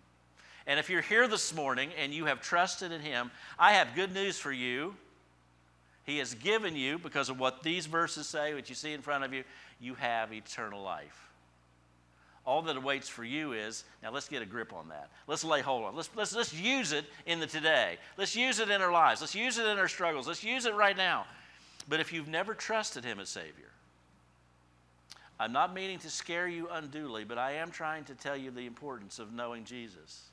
And 0.68 0.80
if 0.80 0.90
you're 0.90 1.02
here 1.02 1.28
this 1.28 1.54
morning 1.54 1.90
and 1.98 2.14
you 2.14 2.26
have 2.26 2.42
trusted 2.42 2.92
in 2.92 3.02
him, 3.02 3.32
I 3.58 3.74
have 3.74 3.96
good 3.96 4.14
news 4.14 4.38
for 4.38 4.52
you. 4.52 4.96
He 6.06 6.18
has 6.18 6.34
given 6.34 6.76
you, 6.76 6.98
because 6.98 7.30
of 7.30 7.40
what 7.40 7.64
these 7.64 7.86
verses 7.86 8.28
say, 8.28 8.54
what 8.54 8.70
you 8.70 8.76
see 8.76 8.94
in 8.94 9.02
front 9.02 9.24
of 9.24 9.34
you, 9.34 9.44
you 9.80 9.96
have 9.96 10.34
eternal 10.34 10.82
life. 10.82 11.30
All 12.44 12.64
that 12.64 12.76
awaits 12.76 13.08
for 13.08 13.24
you 13.24 13.54
is 13.54 13.84
now 14.02 14.12
let's 14.12 14.28
get 14.28 14.42
a 14.42 14.48
grip 14.48 14.74
on 14.74 14.90
that. 14.90 15.10
Let's 15.28 15.44
lay 15.44 15.62
hold 15.62 15.84
on. 15.84 15.96
Let's, 15.96 16.10
let's, 16.16 16.36
let's 16.36 16.54
use 16.54 16.92
it 16.92 17.06
in 17.28 17.40
the 17.40 17.46
today. 17.46 17.98
Let's 18.18 18.36
use 18.36 18.60
it 18.60 18.70
in 18.70 18.82
our 18.82 18.92
lives. 18.92 19.22
Let's 19.22 19.36
use 19.36 19.60
it 19.60 19.68
in 19.68 19.78
our 19.78 19.88
struggles. 19.88 20.28
Let's 20.28 20.44
use 20.44 20.66
it 20.66 20.74
right 20.74 20.98
now. 20.98 21.26
But 21.88 22.00
if 22.00 22.12
you've 22.12 22.28
never 22.28 22.56
trusted 22.56 23.04
Him 23.04 23.20
as 23.20 23.30
Savior, 23.30 23.70
I'm 25.40 25.52
not 25.52 25.74
meaning 25.74 26.00
to 26.00 26.10
scare 26.10 26.48
you 26.48 26.68
unduly, 26.70 27.26
but 27.26 27.38
I 27.38 27.54
am 27.54 27.70
trying 27.70 28.06
to 28.06 28.16
tell 28.16 28.38
you 28.38 28.50
the 28.50 28.66
importance 28.66 29.20
of 29.20 29.34
knowing 29.34 29.64
Jesus. 29.64 30.31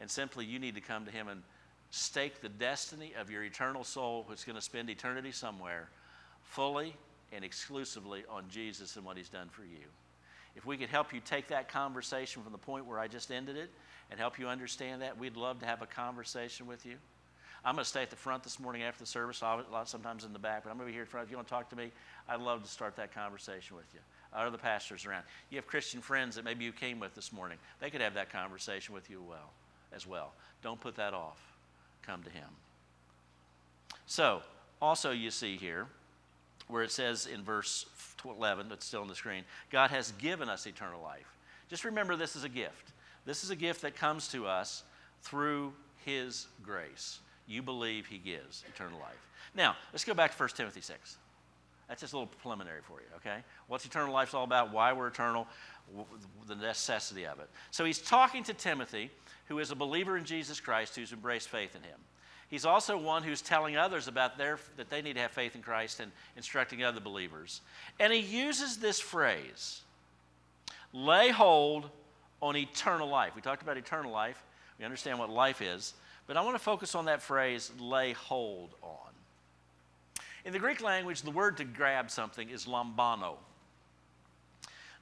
And 0.00 0.10
simply, 0.10 0.44
you 0.46 0.58
need 0.58 0.74
to 0.74 0.80
come 0.80 1.04
to 1.04 1.10
Him 1.10 1.28
and 1.28 1.42
stake 1.90 2.40
the 2.40 2.48
destiny 2.48 3.12
of 3.18 3.30
your 3.30 3.44
eternal 3.44 3.84
soul, 3.84 4.26
is 4.32 4.44
going 4.44 4.56
to 4.56 4.62
spend 4.62 4.88
eternity 4.88 5.32
somewhere, 5.32 5.88
fully 6.42 6.96
and 7.32 7.44
exclusively 7.44 8.24
on 8.30 8.44
Jesus 8.48 8.96
and 8.96 9.04
what 9.04 9.16
He's 9.16 9.28
done 9.28 9.48
for 9.50 9.62
you. 9.62 9.86
If 10.56 10.66
we 10.66 10.76
could 10.76 10.88
help 10.88 11.12
you 11.12 11.20
take 11.20 11.48
that 11.48 11.68
conversation 11.68 12.42
from 12.42 12.52
the 12.52 12.58
point 12.58 12.86
where 12.86 12.98
I 12.98 13.06
just 13.06 13.30
ended 13.30 13.56
it 13.56 13.70
and 14.10 14.18
help 14.18 14.38
you 14.38 14.48
understand 14.48 15.02
that, 15.02 15.18
we'd 15.18 15.36
love 15.36 15.60
to 15.60 15.66
have 15.66 15.82
a 15.82 15.86
conversation 15.86 16.66
with 16.66 16.84
you. 16.84 16.96
I'm 17.64 17.74
going 17.74 17.84
to 17.84 17.88
stay 17.88 18.02
at 18.02 18.10
the 18.10 18.16
front 18.16 18.42
this 18.42 18.58
morning 18.58 18.82
after 18.82 19.00
the 19.00 19.06
service, 19.06 19.42
sometimes 19.84 20.24
in 20.24 20.32
the 20.32 20.38
back, 20.38 20.64
but 20.64 20.70
I'm 20.70 20.76
going 20.76 20.86
to 20.86 20.92
be 20.92 20.94
here 20.94 21.02
in 21.02 21.08
front. 21.08 21.26
If 21.26 21.30
you 21.30 21.36
want 21.36 21.46
to 21.46 21.54
talk 21.54 21.68
to 21.70 21.76
me, 21.76 21.92
I'd 22.26 22.40
love 22.40 22.62
to 22.62 22.68
start 22.68 22.96
that 22.96 23.14
conversation 23.14 23.76
with 23.76 23.86
you. 23.92 24.00
Other 24.32 24.56
pastors 24.56 25.04
around. 25.04 25.24
You 25.50 25.56
have 25.56 25.66
Christian 25.66 26.00
friends 26.00 26.36
that 26.36 26.44
maybe 26.44 26.64
you 26.64 26.72
came 26.72 27.00
with 27.00 27.14
this 27.14 27.32
morning. 27.32 27.58
They 27.80 27.90
could 27.90 28.00
have 28.00 28.14
that 28.14 28.30
conversation 28.32 28.94
with 28.94 29.10
you 29.10 29.20
as 29.20 29.28
well, 29.28 29.50
as 29.94 30.06
well. 30.06 30.32
Don't 30.62 30.80
put 30.80 30.96
that 30.96 31.14
off. 31.14 31.40
Come 32.02 32.22
to 32.22 32.30
Him. 32.30 32.48
So, 34.06 34.42
also 34.80 35.10
you 35.10 35.30
see 35.30 35.56
here, 35.56 35.86
where 36.68 36.82
it 36.82 36.90
says 36.90 37.26
in 37.26 37.42
verse 37.42 37.86
11, 38.24 38.68
that's 38.68 38.86
still 38.86 39.02
on 39.02 39.08
the 39.08 39.14
screen, 39.14 39.44
God 39.70 39.90
has 39.90 40.12
given 40.12 40.48
us 40.48 40.66
eternal 40.66 41.02
life. 41.02 41.36
Just 41.68 41.84
remember 41.84 42.16
this 42.16 42.36
is 42.36 42.44
a 42.44 42.48
gift. 42.48 42.92
This 43.26 43.44
is 43.44 43.50
a 43.50 43.56
gift 43.56 43.82
that 43.82 43.96
comes 43.96 44.28
to 44.28 44.46
us 44.46 44.82
through 45.22 45.72
His 46.04 46.46
grace. 46.62 47.20
You 47.46 47.62
believe 47.62 48.06
He 48.06 48.18
gives 48.18 48.64
eternal 48.68 48.98
life. 48.98 49.20
Now, 49.54 49.76
let's 49.92 50.04
go 50.04 50.14
back 50.14 50.36
to 50.36 50.42
1 50.42 50.48
Timothy 50.50 50.80
6. 50.80 51.16
That's 51.90 52.02
just 52.02 52.12
a 52.12 52.16
little 52.16 52.32
preliminary 52.40 52.82
for 52.82 53.00
you, 53.00 53.06
okay? 53.16 53.42
What's 53.66 53.84
eternal 53.84 54.14
life 54.14 54.32
all 54.32 54.44
about, 54.44 54.72
why 54.72 54.92
we're 54.92 55.08
eternal, 55.08 55.48
the 56.46 56.54
necessity 56.54 57.26
of 57.26 57.40
it. 57.40 57.50
So 57.72 57.84
he's 57.84 57.98
talking 57.98 58.44
to 58.44 58.54
Timothy, 58.54 59.10
who 59.48 59.58
is 59.58 59.72
a 59.72 59.74
believer 59.74 60.16
in 60.16 60.24
Jesus 60.24 60.60
Christ, 60.60 60.94
who's 60.94 61.12
embraced 61.12 61.48
faith 61.48 61.74
in 61.74 61.82
him. 61.82 61.98
He's 62.48 62.64
also 62.64 62.96
one 62.96 63.24
who's 63.24 63.42
telling 63.42 63.76
others 63.76 64.06
about 64.06 64.38
their, 64.38 64.60
that 64.76 64.88
they 64.88 65.02
need 65.02 65.14
to 65.14 65.20
have 65.20 65.32
faith 65.32 65.56
in 65.56 65.62
Christ 65.62 65.98
and 65.98 66.12
instructing 66.36 66.84
other 66.84 67.00
believers. 67.00 67.60
And 67.98 68.12
he 68.12 68.20
uses 68.20 68.76
this 68.76 69.00
phrase 69.00 69.80
lay 70.92 71.30
hold 71.30 71.90
on 72.40 72.56
eternal 72.56 73.08
life. 73.08 73.34
We 73.34 73.42
talked 73.42 73.62
about 73.62 73.76
eternal 73.76 74.12
life, 74.12 74.40
we 74.78 74.84
understand 74.84 75.18
what 75.18 75.28
life 75.28 75.60
is, 75.60 75.94
but 76.28 76.36
I 76.36 76.42
want 76.42 76.54
to 76.54 76.62
focus 76.62 76.94
on 76.94 77.06
that 77.06 77.20
phrase 77.20 77.72
lay 77.80 78.12
hold 78.12 78.76
on. 78.80 79.09
In 80.44 80.52
the 80.52 80.58
Greek 80.58 80.80
language, 80.80 81.22
the 81.22 81.30
word 81.30 81.56
to 81.58 81.64
grab 81.64 82.10
something 82.10 82.48
is 82.48 82.66
lambano. 82.66 83.36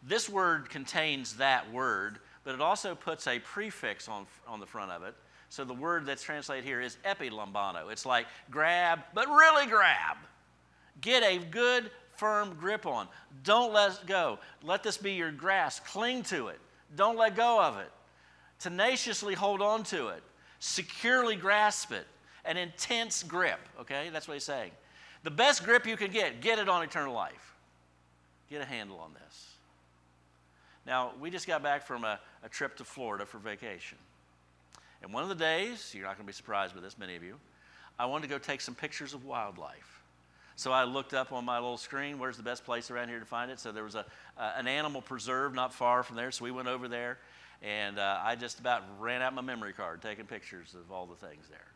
This 0.02 0.28
word 0.28 0.70
contains 0.70 1.36
that 1.36 1.72
word, 1.72 2.18
but 2.44 2.54
it 2.54 2.60
also 2.60 2.94
puts 2.94 3.26
a 3.26 3.38
prefix 3.38 4.08
on, 4.08 4.26
on 4.46 4.60
the 4.60 4.66
front 4.66 4.90
of 4.90 5.02
it 5.02 5.14
so 5.50 5.64
the 5.64 5.74
word 5.74 6.04
that's 6.04 6.22
translated 6.22 6.64
here 6.64 6.80
is 6.80 6.98
epilambano. 7.04 7.90
It's 7.90 8.04
like 8.04 8.26
grab, 8.50 9.00
but 9.14 9.26
really 9.28 9.66
grab. 9.66 10.16
Get 11.00 11.22
a 11.22 11.38
good, 11.38 11.90
firm 12.16 12.54
grip 12.54 12.84
on. 12.84 13.08
Don't 13.44 13.72
let 13.72 14.04
go. 14.06 14.38
Let 14.62 14.82
this 14.82 14.98
be 14.98 15.12
your 15.12 15.30
grasp. 15.30 15.86
Cling 15.86 16.24
to 16.24 16.48
it. 16.48 16.58
Don't 16.96 17.16
let 17.16 17.36
go 17.36 17.62
of 17.62 17.78
it. 17.78 17.90
Tenaciously 18.58 19.34
hold 19.34 19.62
on 19.62 19.84
to 19.84 20.08
it. 20.08 20.22
Securely 20.58 21.36
grasp 21.36 21.92
it. 21.92 22.06
An 22.44 22.56
intense 22.56 23.22
grip, 23.22 23.60
okay? 23.80 24.10
That's 24.12 24.26
what 24.26 24.34
he's 24.34 24.44
saying. 24.44 24.72
The 25.24 25.30
best 25.30 25.64
grip 25.64 25.86
you 25.86 25.96
can 25.96 26.10
get, 26.10 26.40
get 26.40 26.58
it 26.58 26.68
on 26.68 26.82
eternal 26.82 27.14
life. 27.14 27.54
Get 28.50 28.62
a 28.62 28.64
handle 28.64 28.98
on 28.98 29.12
this. 29.14 29.48
Now, 30.86 31.12
we 31.20 31.30
just 31.30 31.46
got 31.46 31.62
back 31.62 31.86
from 31.86 32.04
a, 32.04 32.18
a 32.42 32.48
trip 32.48 32.76
to 32.76 32.84
Florida 32.84 33.26
for 33.26 33.38
vacation. 33.38 33.98
And 35.02 35.12
one 35.12 35.22
of 35.22 35.28
the 35.28 35.34
days, 35.34 35.92
you're 35.94 36.04
not 36.04 36.16
going 36.16 36.24
to 36.24 36.26
be 36.26 36.32
surprised 36.32 36.74
by 36.74 36.80
this, 36.80 36.98
many 36.98 37.14
of 37.14 37.22
you, 37.22 37.34
I 37.98 38.06
wanted 38.06 38.28
to 38.28 38.28
go 38.28 38.38
take 38.38 38.60
some 38.60 38.74
pictures 38.74 39.12
of 39.12 39.24
wildlife. 39.24 40.02
So 40.56 40.72
I 40.72 40.84
looked 40.84 41.14
up 41.14 41.32
on 41.32 41.44
my 41.44 41.56
little 41.58 41.76
screen, 41.76 42.18
where's 42.18 42.36
the 42.36 42.42
best 42.42 42.64
place 42.64 42.90
around 42.90 43.08
here 43.08 43.20
to 43.20 43.24
find 43.24 43.50
it? 43.50 43.60
So 43.60 43.70
there 43.70 43.84
was 43.84 43.94
a, 43.94 44.04
uh, 44.36 44.54
an 44.56 44.66
animal 44.66 45.00
preserve 45.00 45.54
not 45.54 45.72
far 45.72 46.02
from 46.02 46.16
there, 46.16 46.32
so 46.32 46.44
we 46.44 46.50
went 46.50 46.66
over 46.66 46.88
there, 46.88 47.18
and 47.62 47.98
uh, 47.98 48.20
I 48.22 48.34
just 48.34 48.58
about 48.58 48.82
ran 48.98 49.22
out 49.22 49.34
my 49.34 49.42
memory 49.42 49.72
card 49.72 50.02
taking 50.02 50.26
pictures 50.26 50.74
of 50.74 50.90
all 50.90 51.06
the 51.06 51.14
things 51.14 51.46
there. 51.48 51.66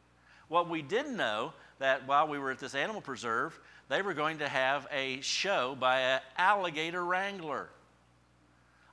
What 0.48 0.68
we 0.68 0.82
didn't 0.82 1.16
know 1.16 1.52
that 1.82 2.06
while 2.06 2.28
we 2.28 2.38
were 2.38 2.52
at 2.52 2.60
this 2.60 2.76
animal 2.76 3.00
preserve, 3.00 3.58
they 3.88 4.02
were 4.02 4.14
going 4.14 4.38
to 4.38 4.48
have 4.48 4.86
a 4.92 5.20
show 5.20 5.76
by 5.78 5.98
an 5.98 6.20
alligator 6.38 7.04
wrangler. 7.04 7.68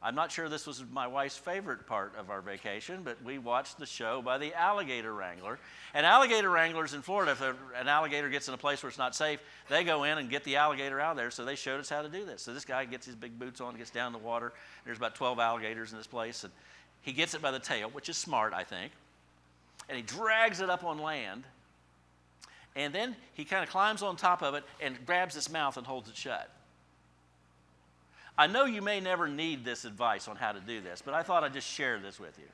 I'm 0.02 0.16
not 0.16 0.32
sure 0.32 0.50
this 0.50 0.66
was 0.66 0.84
my 0.92 1.06
wife's 1.06 1.38
favorite 1.38 1.86
part 1.86 2.16
of 2.18 2.32
our 2.32 2.42
vacation, 2.42 3.02
but 3.04 3.22
we 3.24 3.38
watched 3.38 3.78
the 3.78 3.86
show 3.86 4.24
by 4.24 4.40
the 4.40 4.56
alligator 4.56 5.14
wrangler. 5.14 5.60
And 5.94 6.04
alligator 6.04 6.50
wranglers 6.50 6.96
in 6.96 7.04
Florida, 7.04 7.34
if 7.34 7.42
an 7.42 7.88
alligator 7.88 8.28
gets 8.28 8.48
in 8.48 8.56
a 8.56 8.58
place 8.58 8.82
where 8.82 8.90
it's 8.90 8.98
not 8.98 9.16
safe, 9.16 9.40
they 9.70 9.84
go 9.84 10.06
in 10.06 10.18
and 10.18 10.28
get 10.28 10.44
the 10.44 10.56
alligator 10.56 11.00
out 11.00 11.12
of 11.12 11.18
there. 11.18 11.30
So 11.30 11.46
they 11.46 11.56
showed 11.56 11.80
us 11.80 11.90
how 11.90 12.02
to 12.02 12.10
do 12.10 12.26
this. 12.26 12.42
So 12.42 12.56
this 12.56 12.66
guy 12.66 12.86
gets 12.86 13.06
his 13.06 13.16
big 13.16 13.38
boots 13.38 13.62
on, 13.62 13.76
gets 13.76 13.92
down 13.92 14.08
in 14.08 14.14
the 14.14 14.26
water. 14.26 14.52
There's 14.84 14.98
about 14.98 15.14
12 15.14 15.38
alligators 15.38 15.92
in 15.92 16.00
this 16.00 16.08
place, 16.08 16.44
and 16.44 16.52
he 17.02 17.12
gets 17.12 17.36
it 17.36 17.42
by 17.42 17.52
the 17.52 17.60
tail, 17.60 17.90
which 17.92 18.10
is 18.10 18.18
smart, 18.18 18.52
I 18.54 18.64
think. 18.64 18.94
And 19.90 19.96
he 19.96 20.02
drags 20.02 20.60
it 20.60 20.72
up 20.72 20.84
on 20.84 20.98
land. 20.98 21.44
And 22.76 22.94
then 22.94 23.16
he 23.34 23.46
kind 23.46 23.64
of 23.64 23.70
climbs 23.70 24.02
on 24.04 24.16
top 24.16 24.42
of 24.42 24.54
it 24.54 24.64
and 24.80 25.06
grabs 25.06 25.36
its 25.36 25.50
mouth 25.50 25.78
and 25.78 25.86
holds 25.86 26.10
it 26.10 26.16
shut. 26.16 26.50
I 28.38 28.48
know 28.48 28.64
you 28.64 28.82
may 28.82 29.02
never 29.02 29.28
need 29.28 29.66
this 29.66 29.84
advice 29.84 30.30
on 30.30 30.38
how 30.38 30.54
to 30.54 30.62
do 30.62 30.80
this, 30.80 31.02
but 31.04 31.14
I 31.14 31.24
thought 31.24 31.44
I'd 31.44 31.54
just 31.54 31.68
share 31.68 32.00
this 32.00 32.20
with 32.20 32.38
you. 32.38 32.46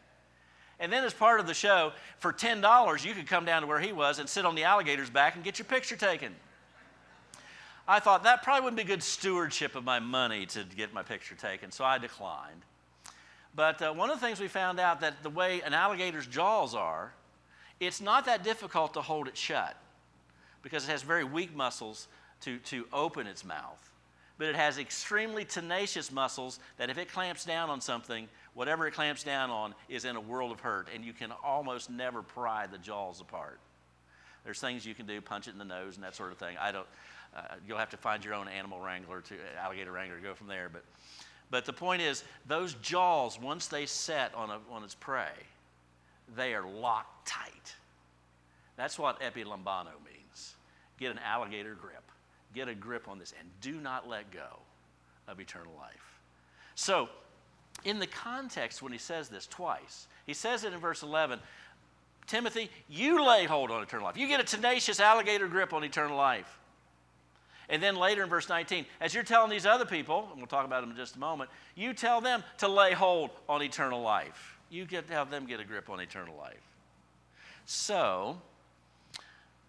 And 0.79 0.91
then, 0.91 1.03
as 1.03 1.13
part 1.13 1.39
of 1.39 1.47
the 1.47 1.53
show, 1.53 1.93
for 2.17 2.33
$10, 2.33 3.05
you 3.05 3.13
could 3.13 3.27
come 3.27 3.45
down 3.45 3.61
to 3.61 3.67
where 3.67 3.79
he 3.79 3.93
was 3.93 4.19
and 4.19 4.27
sit 4.27 4.45
on 4.45 4.55
the 4.55 4.63
alligator's 4.63 5.09
back 5.09 5.35
and 5.35 5.43
get 5.43 5.59
your 5.59 5.65
picture 5.65 5.95
taken. 5.95 6.33
I 7.87 7.99
thought 7.99 8.23
that 8.23 8.41
probably 8.41 8.63
wouldn't 8.63 8.77
be 8.77 8.83
good 8.83 9.03
stewardship 9.03 9.75
of 9.75 9.83
my 9.83 9.99
money 9.99 10.47
to 10.47 10.63
get 10.75 10.91
my 10.91 11.03
picture 11.03 11.35
taken, 11.35 11.71
so 11.71 11.85
I 11.85 11.99
declined. 11.99 12.61
But 13.55 13.81
uh, 13.81 13.93
one 13.93 14.09
of 14.09 14.19
the 14.19 14.25
things 14.25 14.39
we 14.39 14.47
found 14.47 14.79
out 14.79 15.01
that 15.01 15.21
the 15.21 15.29
way 15.29 15.61
an 15.61 15.73
alligator's 15.73 16.25
jaws 16.25 16.73
are, 16.73 17.13
it's 17.79 18.01
not 18.01 18.25
that 18.25 18.43
difficult 18.43 18.95
to 18.95 19.01
hold 19.01 19.27
it 19.27 19.37
shut 19.37 19.77
because 20.65 20.83
it 20.83 20.91
has 20.91 21.03
very 21.03 21.23
weak 21.23 21.55
muscles 21.55 22.07
to, 22.41 22.57
to 22.57 22.87
open 22.91 23.27
its 23.27 23.45
mouth. 23.45 23.91
but 24.39 24.47
it 24.47 24.55
has 24.55 24.79
extremely 24.79 25.45
tenacious 25.45 26.11
muscles 26.11 26.59
that 26.77 26.89
if 26.89 26.97
it 26.97 27.09
clamps 27.11 27.45
down 27.45 27.69
on 27.69 27.79
something, 27.79 28.27
whatever 28.55 28.87
it 28.87 28.91
clamps 28.91 29.23
down 29.23 29.51
on 29.51 29.75
is 29.89 30.05
in 30.05 30.15
a 30.15 30.19
world 30.21 30.51
of 30.51 30.59
hurt, 30.59 30.87
and 30.93 31.05
you 31.05 31.13
can 31.13 31.31
almost 31.43 31.89
never 31.89 32.23
pry 32.23 32.65
the 32.65 32.79
jaws 32.79 33.21
apart. 33.21 33.59
There's 34.43 34.59
things 34.59 34.85
you 34.85 34.95
can 34.95 35.05
do, 35.05 35.21
punch 35.21 35.47
it 35.47 35.51
in 35.51 35.59
the 35.59 35.65
nose 35.65 35.95
and 35.97 36.03
that 36.03 36.15
sort 36.15 36.31
of 36.31 36.39
thing. 36.39 36.57
I 36.59 36.71
don't. 36.71 36.87
Uh, 37.35 37.41
you'll 37.67 37.77
have 37.77 37.89
to 37.91 37.97
find 37.97 38.25
your 38.25 38.33
own 38.33 38.47
animal 38.47 38.79
wrangler 38.79 39.21
to 39.21 39.35
alligator 39.61 39.91
wrangler 39.91 40.17
to 40.17 40.23
go 40.23 40.33
from 40.33 40.47
there. 40.47 40.69
But, 40.71 40.83
but 41.51 41.65
the 41.65 41.73
point 41.73 42.01
is, 42.01 42.23
those 42.47 42.73
jaws 42.75 43.39
once 43.39 43.67
they 43.67 43.85
set 43.85 44.33
on 44.33 44.49
a, 44.49 44.59
on 44.71 44.83
its 44.83 44.95
prey, 44.95 45.31
they 46.35 46.55
are 46.55 46.67
locked 46.67 47.27
tight. 47.27 47.75
That's 48.77 48.97
what 48.97 49.19
epilambano 49.21 49.93
means. 50.03 50.04
Get 50.99 51.11
an 51.11 51.19
alligator 51.19 51.75
grip. 51.75 52.03
Get 52.53 52.67
a 52.67 52.75
grip 52.75 53.07
on 53.07 53.19
this 53.19 53.33
and 53.39 53.49
do 53.61 53.81
not 53.81 54.07
let 54.07 54.31
go 54.31 54.59
of 55.27 55.39
eternal 55.39 55.73
life. 55.77 56.19
So, 56.75 57.09
in 57.83 57.99
the 57.99 58.07
context 58.07 58.81
when 58.81 58.91
he 58.91 58.97
says 58.97 59.27
this 59.29 59.45
twice, 59.47 60.07
he 60.25 60.33
says 60.33 60.63
it 60.63 60.73
in 60.73 60.79
verse 60.79 61.03
11 61.03 61.39
Timothy, 62.27 62.71
you 62.89 63.25
lay 63.25 63.45
hold 63.45 63.69
on 63.69 63.83
eternal 63.83 64.05
life. 64.05 64.17
You 64.17 64.27
get 64.27 64.39
a 64.39 64.43
tenacious 64.43 64.99
alligator 64.99 65.47
grip 65.47 65.73
on 65.73 65.83
eternal 65.83 66.17
life. 66.17 66.59
And 67.69 67.81
then 67.81 67.95
later 67.95 68.23
in 68.23 68.29
verse 68.29 68.49
19, 68.49 68.85
as 68.99 69.13
you're 69.13 69.23
telling 69.23 69.49
these 69.49 69.65
other 69.65 69.85
people, 69.85 70.27
and 70.31 70.37
we'll 70.37 70.47
talk 70.47 70.65
about 70.65 70.81
them 70.81 70.91
in 70.91 70.97
just 70.97 71.15
a 71.15 71.19
moment, 71.19 71.49
you 71.75 71.93
tell 71.93 72.21
them 72.21 72.43
to 72.59 72.67
lay 72.67 72.93
hold 72.93 73.31
on 73.49 73.61
eternal 73.61 74.01
life. 74.01 74.57
You 74.69 74.85
get 74.85 75.07
to 75.07 75.13
have 75.13 75.29
them 75.29 75.45
get 75.45 75.59
a 75.59 75.63
grip 75.63 75.89
on 75.89 75.99
eternal 75.99 76.35
life. 76.35 76.61
So, 77.65 78.39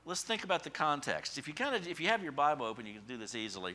let's 0.06 0.22
think 0.22 0.44
about 0.44 0.64
the 0.64 0.70
context. 0.70 1.36
If 1.36 1.46
you 1.46 1.52
kind 1.52 1.74
of 1.74 1.86
if 1.86 2.00
you 2.00 2.08
have 2.08 2.22
your 2.22 2.32
Bible 2.32 2.64
open, 2.64 2.86
you 2.86 2.94
can 2.94 3.02
do 3.06 3.18
this 3.18 3.34
easily. 3.34 3.74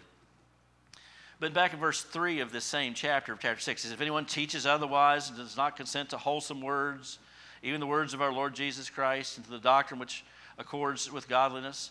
But 1.39 1.53
back 1.53 1.73
in 1.73 1.79
verse 1.79 2.03
3 2.03 2.39
of 2.39 2.51
this 2.51 2.63
same 2.63 2.93
chapter 2.93 3.33
of 3.33 3.39
chapter 3.39 3.59
6, 3.59 3.81
it 3.81 3.83
says, 3.83 3.91
If 3.91 3.99
anyone 3.99 4.25
teaches 4.25 4.67
otherwise 4.67 5.27
and 5.27 5.37
does 5.37 5.57
not 5.57 5.75
consent 5.75 6.11
to 6.11 6.17
wholesome 6.17 6.61
words, 6.61 7.17
even 7.63 7.79
the 7.79 7.87
words 7.87 8.13
of 8.13 8.21
our 8.21 8.31
Lord 8.31 8.53
Jesus 8.53 8.91
Christ, 8.91 9.37
and 9.37 9.45
to 9.45 9.51
the 9.51 9.57
doctrine 9.57 9.99
which 9.99 10.23
accords 10.59 11.11
with 11.11 11.27
godliness, 11.27 11.89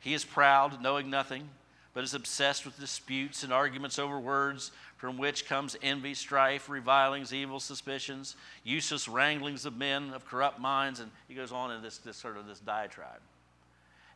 he 0.00 0.12
is 0.12 0.24
proud, 0.24 0.82
knowing 0.82 1.08
nothing, 1.08 1.48
but 1.94 2.02
is 2.02 2.14
obsessed 2.14 2.64
with 2.64 2.80
disputes 2.80 3.44
and 3.44 3.52
arguments 3.52 3.96
over 3.96 4.18
words, 4.18 4.72
from 4.96 5.18
which 5.18 5.46
comes 5.46 5.76
envy, 5.82 6.14
strife, 6.14 6.68
revilings, 6.68 7.32
evil 7.32 7.60
suspicions, 7.60 8.34
useless 8.64 9.06
wranglings 9.06 9.66
of 9.66 9.76
men 9.76 10.10
of 10.14 10.26
corrupt 10.26 10.58
minds. 10.58 10.98
And 10.98 11.12
he 11.28 11.34
goes 11.34 11.52
on 11.52 11.70
in 11.70 11.80
this, 11.80 11.98
this 11.98 12.16
sort 12.16 12.36
of 12.36 12.48
this 12.48 12.58
diatribe. 12.58 13.20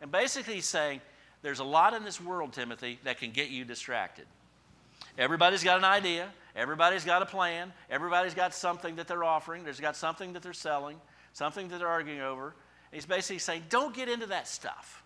And 0.00 0.10
basically, 0.10 0.54
he's 0.54 0.66
saying 0.66 1.00
there's 1.42 1.60
a 1.60 1.64
lot 1.64 1.94
in 1.94 2.04
this 2.04 2.20
world, 2.20 2.52
Timothy, 2.52 2.98
that 3.04 3.18
can 3.18 3.30
get 3.30 3.50
you 3.50 3.64
distracted. 3.64 4.26
Everybody's 5.18 5.62
got 5.62 5.78
an 5.78 5.84
idea, 5.84 6.28
everybody's 6.56 7.04
got 7.04 7.22
a 7.22 7.26
plan, 7.26 7.72
everybody's 7.88 8.34
got 8.34 8.54
something 8.54 8.96
that 8.96 9.06
they're 9.06 9.24
offering, 9.24 9.62
there's 9.62 9.80
got 9.80 9.96
something 9.96 10.32
that 10.32 10.42
they're 10.42 10.52
selling, 10.52 11.00
something 11.32 11.68
that 11.68 11.78
they're 11.78 11.88
arguing 11.88 12.20
over. 12.20 12.46
And 12.46 12.54
he's 12.92 13.06
basically 13.06 13.38
saying, 13.38 13.64
don't 13.68 13.94
get 13.94 14.08
into 14.08 14.26
that 14.26 14.48
stuff. 14.48 15.02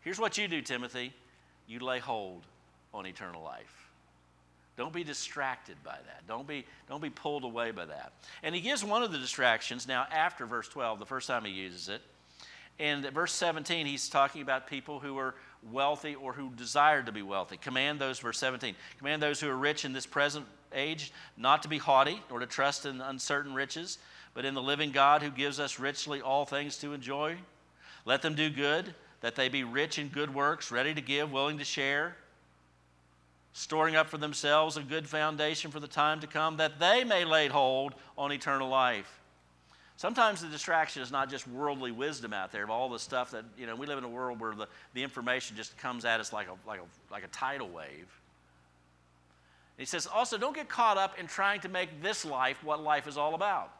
Here's 0.00 0.18
what 0.18 0.38
you 0.38 0.48
do, 0.48 0.62
Timothy 0.62 1.12
you 1.68 1.80
lay 1.80 1.98
hold 1.98 2.42
on 2.94 3.06
eternal 3.06 3.42
life. 3.42 3.90
Don't 4.76 4.92
be 4.92 5.04
distracted 5.04 5.76
by 5.82 5.96
that. 6.06 6.26
Don't 6.28 6.46
be, 6.46 6.64
don't 6.88 7.02
be 7.02 7.10
pulled 7.10 7.44
away 7.44 7.70
by 7.70 7.86
that. 7.86 8.12
And 8.42 8.54
he 8.54 8.60
gives 8.60 8.84
one 8.84 9.02
of 9.02 9.10
the 9.10 9.18
distractions 9.18 9.88
now 9.88 10.06
after 10.12 10.46
verse 10.46 10.68
12, 10.68 10.98
the 10.98 11.06
first 11.06 11.26
time 11.26 11.44
he 11.44 11.50
uses 11.50 11.88
it. 11.88 12.02
And 12.78 13.04
verse 13.06 13.32
17, 13.32 13.86
he's 13.86 14.08
talking 14.08 14.42
about 14.42 14.66
people 14.66 15.00
who 15.00 15.16
are 15.18 15.34
wealthy 15.70 16.14
or 16.14 16.32
who 16.32 16.50
desire 16.50 17.02
to 17.02 17.12
be 17.12 17.22
wealthy. 17.22 17.56
Command 17.56 17.98
those, 17.98 18.18
verse 18.18 18.38
17, 18.38 18.74
command 18.98 19.22
those 19.22 19.40
who 19.40 19.48
are 19.48 19.56
rich 19.56 19.84
in 19.84 19.92
this 19.92 20.06
present 20.06 20.46
age 20.74 21.12
not 21.36 21.62
to 21.62 21.68
be 21.68 21.78
haughty 21.78 22.20
or 22.30 22.38
to 22.40 22.46
trust 22.46 22.84
in 22.84 23.00
uncertain 23.00 23.54
riches, 23.54 23.98
but 24.34 24.44
in 24.44 24.54
the 24.54 24.62
living 24.62 24.90
God 24.90 25.22
who 25.22 25.30
gives 25.30 25.58
us 25.58 25.78
richly 25.78 26.20
all 26.20 26.44
things 26.44 26.76
to 26.78 26.92
enjoy. 26.92 27.36
Let 28.04 28.22
them 28.22 28.34
do 28.34 28.50
good, 28.50 28.94
that 29.22 29.34
they 29.34 29.48
be 29.48 29.64
rich 29.64 29.98
in 29.98 30.08
good 30.08 30.34
works, 30.34 30.70
ready 30.70 30.94
to 30.94 31.00
give, 31.00 31.32
willing 31.32 31.58
to 31.58 31.64
share, 31.64 32.16
storing 33.52 33.96
up 33.96 34.08
for 34.08 34.18
themselves 34.18 34.76
a 34.76 34.82
good 34.82 35.08
foundation 35.08 35.70
for 35.70 35.80
the 35.80 35.88
time 35.88 36.20
to 36.20 36.26
come, 36.26 36.58
that 36.58 36.78
they 36.78 37.04
may 37.04 37.24
lay 37.24 37.48
hold 37.48 37.94
on 38.18 38.30
eternal 38.30 38.68
life. 38.68 39.20
Sometimes 39.98 40.42
the 40.42 40.48
distraction 40.48 41.02
is 41.02 41.10
not 41.10 41.30
just 41.30 41.48
worldly 41.48 41.90
wisdom 41.90 42.34
out 42.34 42.52
there 42.52 42.64
of 42.64 42.70
all 42.70 42.90
the 42.90 42.98
stuff 42.98 43.30
that, 43.30 43.44
you 43.56 43.66
know, 43.66 43.74
we 43.74 43.86
live 43.86 43.96
in 43.96 44.04
a 44.04 44.08
world 44.08 44.38
where 44.40 44.54
the, 44.54 44.68
the 44.92 45.02
information 45.02 45.56
just 45.56 45.76
comes 45.78 46.04
at 46.04 46.20
us 46.20 46.32
like 46.32 46.48
a, 46.48 46.68
like, 46.68 46.80
a, 46.80 47.12
like 47.12 47.24
a 47.24 47.28
tidal 47.28 47.68
wave. 47.68 48.06
he 49.78 49.86
says, 49.86 50.06
also, 50.06 50.36
don't 50.36 50.54
get 50.54 50.68
caught 50.68 50.98
up 50.98 51.18
in 51.18 51.26
trying 51.26 51.60
to 51.60 51.70
make 51.70 52.02
this 52.02 52.26
life 52.26 52.62
what 52.62 52.82
life 52.82 53.06
is 53.06 53.16
all 53.16 53.34
about. 53.34 53.72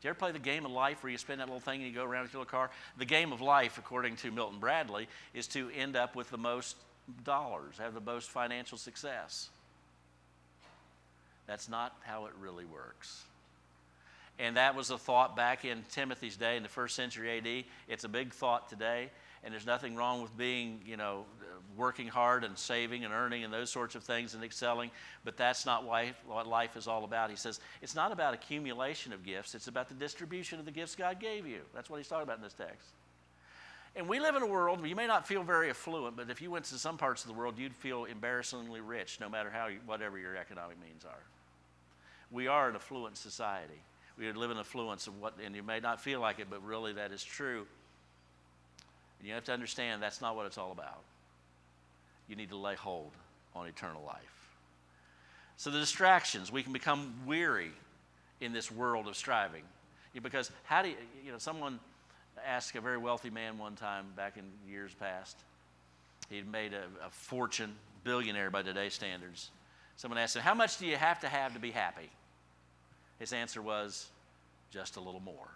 Do 0.00 0.08
you 0.08 0.10
ever 0.10 0.18
play 0.18 0.32
the 0.32 0.38
game 0.38 0.64
of 0.64 0.72
life 0.72 1.02
where 1.02 1.10
you 1.10 1.18
spin 1.18 1.38
that 1.38 1.48
little 1.48 1.60
thing 1.60 1.82
and 1.82 1.90
you 1.90 1.94
go 1.94 2.04
around 2.04 2.22
with 2.22 2.32
your 2.32 2.40
little 2.40 2.50
car? 2.50 2.70
The 2.96 3.04
game 3.04 3.32
of 3.32 3.42
life, 3.42 3.76
according 3.76 4.16
to 4.16 4.30
Milton 4.30 4.60
Bradley, 4.60 5.08
is 5.34 5.46
to 5.48 5.70
end 5.70 5.94
up 5.94 6.16
with 6.16 6.30
the 6.30 6.38
most 6.38 6.76
dollars, 7.24 7.76
have 7.78 7.92
the 7.92 8.00
most 8.00 8.30
financial 8.30 8.78
success. 8.78 9.50
That's 11.46 11.68
not 11.68 11.96
how 12.02 12.26
it 12.26 12.32
really 12.40 12.64
works. 12.64 13.24
And 14.38 14.56
that 14.56 14.74
was 14.74 14.90
a 14.90 14.98
thought 14.98 15.34
back 15.34 15.64
in 15.64 15.84
Timothy's 15.90 16.36
day 16.36 16.56
in 16.56 16.62
the 16.62 16.68
first 16.68 16.94
century 16.94 17.38
AD. 17.38 17.64
It's 17.88 18.04
a 18.04 18.08
big 18.08 18.32
thought 18.32 18.68
today. 18.68 19.10
And 19.42 19.52
there's 19.52 19.66
nothing 19.66 19.94
wrong 19.94 20.22
with 20.22 20.36
being, 20.36 20.80
you 20.84 20.96
know, 20.96 21.24
working 21.76 22.08
hard 22.08 22.42
and 22.42 22.58
saving 22.58 23.04
and 23.04 23.14
earning 23.14 23.44
and 23.44 23.52
those 23.52 23.70
sorts 23.70 23.94
of 23.94 24.02
things 24.02 24.34
and 24.34 24.42
excelling. 24.42 24.90
But 25.24 25.36
that's 25.36 25.64
not 25.64 25.84
what 25.84 26.46
life 26.46 26.76
is 26.76 26.88
all 26.88 27.04
about. 27.04 27.30
He 27.30 27.36
says 27.36 27.60
it's 27.80 27.94
not 27.94 28.12
about 28.12 28.34
accumulation 28.34 29.12
of 29.12 29.24
gifts, 29.24 29.54
it's 29.54 29.68
about 29.68 29.88
the 29.88 29.94
distribution 29.94 30.58
of 30.58 30.64
the 30.64 30.70
gifts 30.70 30.96
God 30.96 31.20
gave 31.20 31.46
you. 31.46 31.60
That's 31.74 31.88
what 31.88 31.98
he's 31.98 32.08
talking 32.08 32.24
about 32.24 32.38
in 32.38 32.42
this 32.42 32.54
text. 32.54 32.88
And 33.94 34.08
we 34.08 34.20
live 34.20 34.34
in 34.34 34.42
a 34.42 34.46
world 34.46 34.80
where 34.80 34.88
you 34.88 34.96
may 34.96 35.06
not 35.06 35.26
feel 35.26 35.42
very 35.42 35.70
affluent, 35.70 36.16
but 36.16 36.28
if 36.28 36.42
you 36.42 36.50
went 36.50 36.66
to 36.66 36.74
some 36.74 36.98
parts 36.98 37.22
of 37.22 37.28
the 37.28 37.34
world, 37.34 37.58
you'd 37.58 37.74
feel 37.74 38.04
embarrassingly 38.04 38.80
rich, 38.80 39.18
no 39.20 39.28
matter 39.28 39.48
how, 39.48 39.68
whatever 39.86 40.18
your 40.18 40.36
economic 40.36 40.78
means 40.82 41.04
are. 41.04 41.22
We 42.30 42.46
are 42.46 42.68
an 42.68 42.74
affluent 42.74 43.16
society 43.16 43.80
we 44.18 44.30
live 44.32 44.50
in 44.50 44.58
affluence 44.58 45.06
of 45.06 45.20
what, 45.20 45.34
and 45.44 45.54
you 45.54 45.62
may 45.62 45.80
not 45.80 46.00
feel 46.00 46.20
like 46.20 46.38
it, 46.38 46.48
but 46.48 46.64
really 46.64 46.94
that 46.94 47.12
is 47.12 47.22
true. 47.22 47.66
And 49.18 49.28
you 49.28 49.34
have 49.34 49.44
to 49.44 49.52
understand 49.52 50.02
that's 50.02 50.20
not 50.20 50.36
what 50.36 50.46
it's 50.46 50.58
all 50.58 50.72
about. 50.72 51.02
You 52.28 52.36
need 52.36 52.50
to 52.50 52.56
lay 52.56 52.74
hold 52.74 53.12
on 53.54 53.66
eternal 53.66 54.02
life. 54.06 54.22
So 55.56 55.70
the 55.70 55.78
distractions, 55.78 56.52
we 56.52 56.62
can 56.62 56.72
become 56.72 57.14
weary 57.26 57.70
in 58.40 58.52
this 58.52 58.70
world 58.70 59.08
of 59.08 59.16
striving. 59.16 59.62
Because 60.22 60.50
how 60.64 60.82
do 60.82 60.88
you, 60.88 60.96
you 61.24 61.32
know, 61.32 61.38
someone 61.38 61.78
asked 62.44 62.74
a 62.74 62.80
very 62.80 62.98
wealthy 62.98 63.30
man 63.30 63.58
one 63.58 63.74
time 63.74 64.06
back 64.16 64.36
in 64.36 64.44
years 64.70 64.92
past. 64.94 65.36
He'd 66.28 66.50
made 66.50 66.72
a, 66.72 66.84
a 67.04 67.10
fortune, 67.10 67.74
billionaire 68.04 68.50
by 68.50 68.62
today's 68.62 68.94
standards. 68.94 69.50
Someone 69.96 70.18
asked 70.18 70.36
him, 70.36 70.42
How 70.42 70.54
much 70.54 70.78
do 70.78 70.86
you 70.86 70.96
have 70.96 71.20
to 71.20 71.28
have 71.28 71.54
to 71.54 71.58
be 71.58 71.70
happy? 71.70 72.10
His 73.18 73.32
answer 73.32 73.62
was, 73.62 74.08
just 74.70 74.96
a 74.96 75.00
little 75.00 75.20
more. 75.20 75.48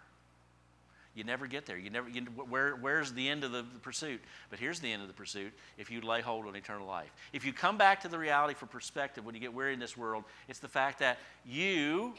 You 1.13 1.25
never 1.25 1.45
get 1.45 1.65
there. 1.65 1.77
You 1.77 1.89
never. 1.89 2.09
You, 2.09 2.21
where, 2.21 2.75
where's 2.75 3.11
the 3.11 3.27
end 3.27 3.43
of 3.43 3.51
the, 3.51 3.63
the, 3.63 3.79
pursuit? 3.79 4.21
But 4.49 4.59
here's 4.59 4.79
the 4.79 4.91
end 4.91 5.01
of 5.01 5.09
the 5.09 5.13
pursuit: 5.13 5.51
if 5.77 5.91
you 5.91 5.99
lay 6.01 6.21
hold 6.21 6.47
on 6.47 6.55
eternal 6.55 6.87
life, 6.87 7.11
if 7.33 7.43
you 7.43 7.51
come 7.51 7.77
back 7.77 8.01
to 8.01 8.07
the 8.07 8.17
reality 8.17 8.53
for 8.53 8.65
perspective 8.65 9.25
when 9.25 9.35
you 9.35 9.41
get 9.41 9.53
weary 9.53 9.73
in 9.73 9.79
this 9.79 9.97
world, 9.97 10.23
it's 10.47 10.59
the 10.59 10.69
fact 10.69 10.99
that 10.99 11.19
you, 11.45 12.13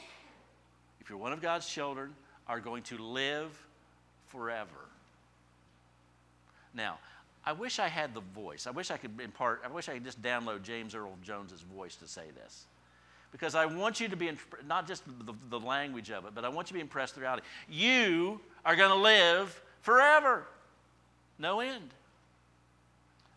if 1.00 1.08
you're 1.08 1.18
one 1.18 1.32
of 1.32 1.40
God's 1.40 1.66
children, 1.66 2.14
are 2.46 2.60
going 2.60 2.82
to 2.84 2.98
live 2.98 3.58
forever. 4.28 4.68
Now, 6.74 6.98
I 7.46 7.52
wish 7.52 7.78
I 7.78 7.88
had 7.88 8.14
the 8.14 8.22
voice. 8.34 8.66
I 8.66 8.72
wish 8.72 8.90
I 8.90 8.98
could 8.98 9.18
impart. 9.20 9.62
I 9.64 9.68
wish 9.68 9.88
I 9.88 9.94
could 9.94 10.04
just 10.04 10.20
download 10.20 10.62
James 10.62 10.94
Earl 10.94 11.16
Jones's 11.22 11.62
voice 11.62 11.96
to 11.96 12.06
say 12.06 12.24
this 12.34 12.66
because 13.32 13.54
I 13.54 13.66
want 13.66 13.98
you 13.98 14.08
to 14.08 14.16
be, 14.16 14.30
not 14.68 14.86
just 14.86 15.02
the, 15.26 15.32
the 15.48 15.58
language 15.58 16.10
of 16.10 16.26
it, 16.26 16.34
but 16.34 16.44
I 16.44 16.50
want 16.50 16.68
you 16.68 16.68
to 16.68 16.74
be 16.74 16.80
impressed 16.80 17.14
the 17.14 17.22
reality. 17.22 17.42
You 17.68 18.40
are 18.64 18.76
going 18.76 18.90
to 18.90 18.96
live 18.96 19.60
forever, 19.80 20.44
no 21.38 21.60
end. 21.60 21.90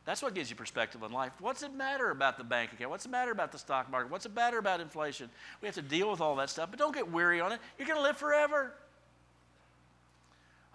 That's 0.03 0.21
what 0.21 0.35
gives 0.35 0.51
you 0.51 0.55
perspective 0.55 1.03
on 1.03 1.11
life. 1.11 1.31
What's 1.39 1.63
it 1.63 1.73
matter 1.73 2.11
about 2.11 2.37
the 2.37 2.43
bank 2.43 2.73
account? 2.73 2.91
What's 2.91 3.05
it 3.05 3.09
matter 3.09 3.31
about 3.31 3.51
the 3.51 3.57
stock 3.57 3.89
market? 3.89 4.11
What's 4.11 4.27
it 4.27 4.35
matter 4.35 4.59
about 4.59 4.79
inflation? 4.79 5.31
We 5.61 5.65
have 5.67 5.75
to 5.75 5.81
deal 5.81 6.11
with 6.11 6.21
all 6.21 6.35
that 6.35 6.51
stuff, 6.51 6.69
but 6.69 6.77
don't 6.77 6.93
get 6.93 7.11
weary 7.11 7.41
on 7.41 7.53
it. 7.53 7.59
You're 7.79 7.87
going 7.87 7.97
to 7.97 8.03
live 8.03 8.17
forever. 8.17 8.73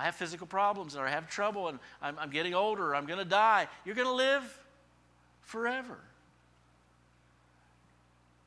I 0.00 0.04
have 0.04 0.16
physical 0.16 0.46
problems 0.46 0.96
or 0.96 1.06
I 1.06 1.10
have 1.10 1.28
trouble 1.28 1.68
and 1.68 1.78
I'm, 2.02 2.18
I'm 2.18 2.30
getting 2.30 2.54
older, 2.54 2.94
I'm 2.94 3.06
going 3.06 3.18
to 3.18 3.24
die. 3.24 3.68
You're 3.84 3.94
going 3.94 4.08
to 4.08 4.14
live 4.14 4.58
forever 5.42 5.98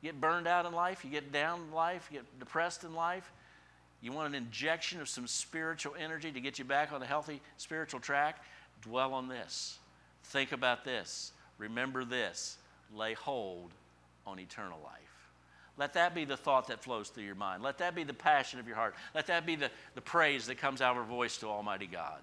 get 0.04 0.20
burned 0.20 0.46
out 0.46 0.66
in 0.66 0.72
life, 0.72 1.04
you 1.04 1.10
get 1.10 1.32
down 1.32 1.60
in 1.62 1.72
life, 1.72 2.08
you 2.10 2.18
get 2.18 2.38
depressed 2.38 2.84
in 2.84 2.94
life, 2.94 3.32
you 4.02 4.12
want 4.12 4.28
an 4.28 4.34
injection 4.34 5.00
of 5.00 5.08
some 5.08 5.26
spiritual 5.26 5.94
energy 5.98 6.30
to 6.30 6.40
get 6.40 6.58
you 6.58 6.64
back 6.64 6.92
on 6.92 7.02
a 7.02 7.06
healthy 7.06 7.40
spiritual 7.56 8.00
track, 8.00 8.44
dwell 8.82 9.14
on 9.14 9.28
this. 9.28 9.78
Think 10.24 10.52
about 10.52 10.84
this. 10.84 11.32
Remember 11.58 12.04
this. 12.04 12.58
Lay 12.94 13.14
hold 13.14 13.72
on 14.26 14.38
eternal 14.38 14.78
life. 14.84 15.00
Let 15.76 15.94
that 15.94 16.14
be 16.14 16.24
the 16.24 16.36
thought 16.36 16.68
that 16.68 16.82
flows 16.82 17.08
through 17.08 17.24
your 17.24 17.34
mind. 17.34 17.62
Let 17.62 17.78
that 17.78 17.94
be 17.94 18.04
the 18.04 18.14
passion 18.14 18.60
of 18.60 18.66
your 18.66 18.76
heart. 18.76 18.94
Let 19.14 19.26
that 19.26 19.44
be 19.44 19.56
the, 19.56 19.70
the 19.94 20.00
praise 20.00 20.46
that 20.46 20.58
comes 20.58 20.80
out 20.80 20.92
of 20.92 20.98
our 20.98 21.08
voice 21.08 21.38
to 21.38 21.46
Almighty 21.46 21.86
God. 21.86 22.20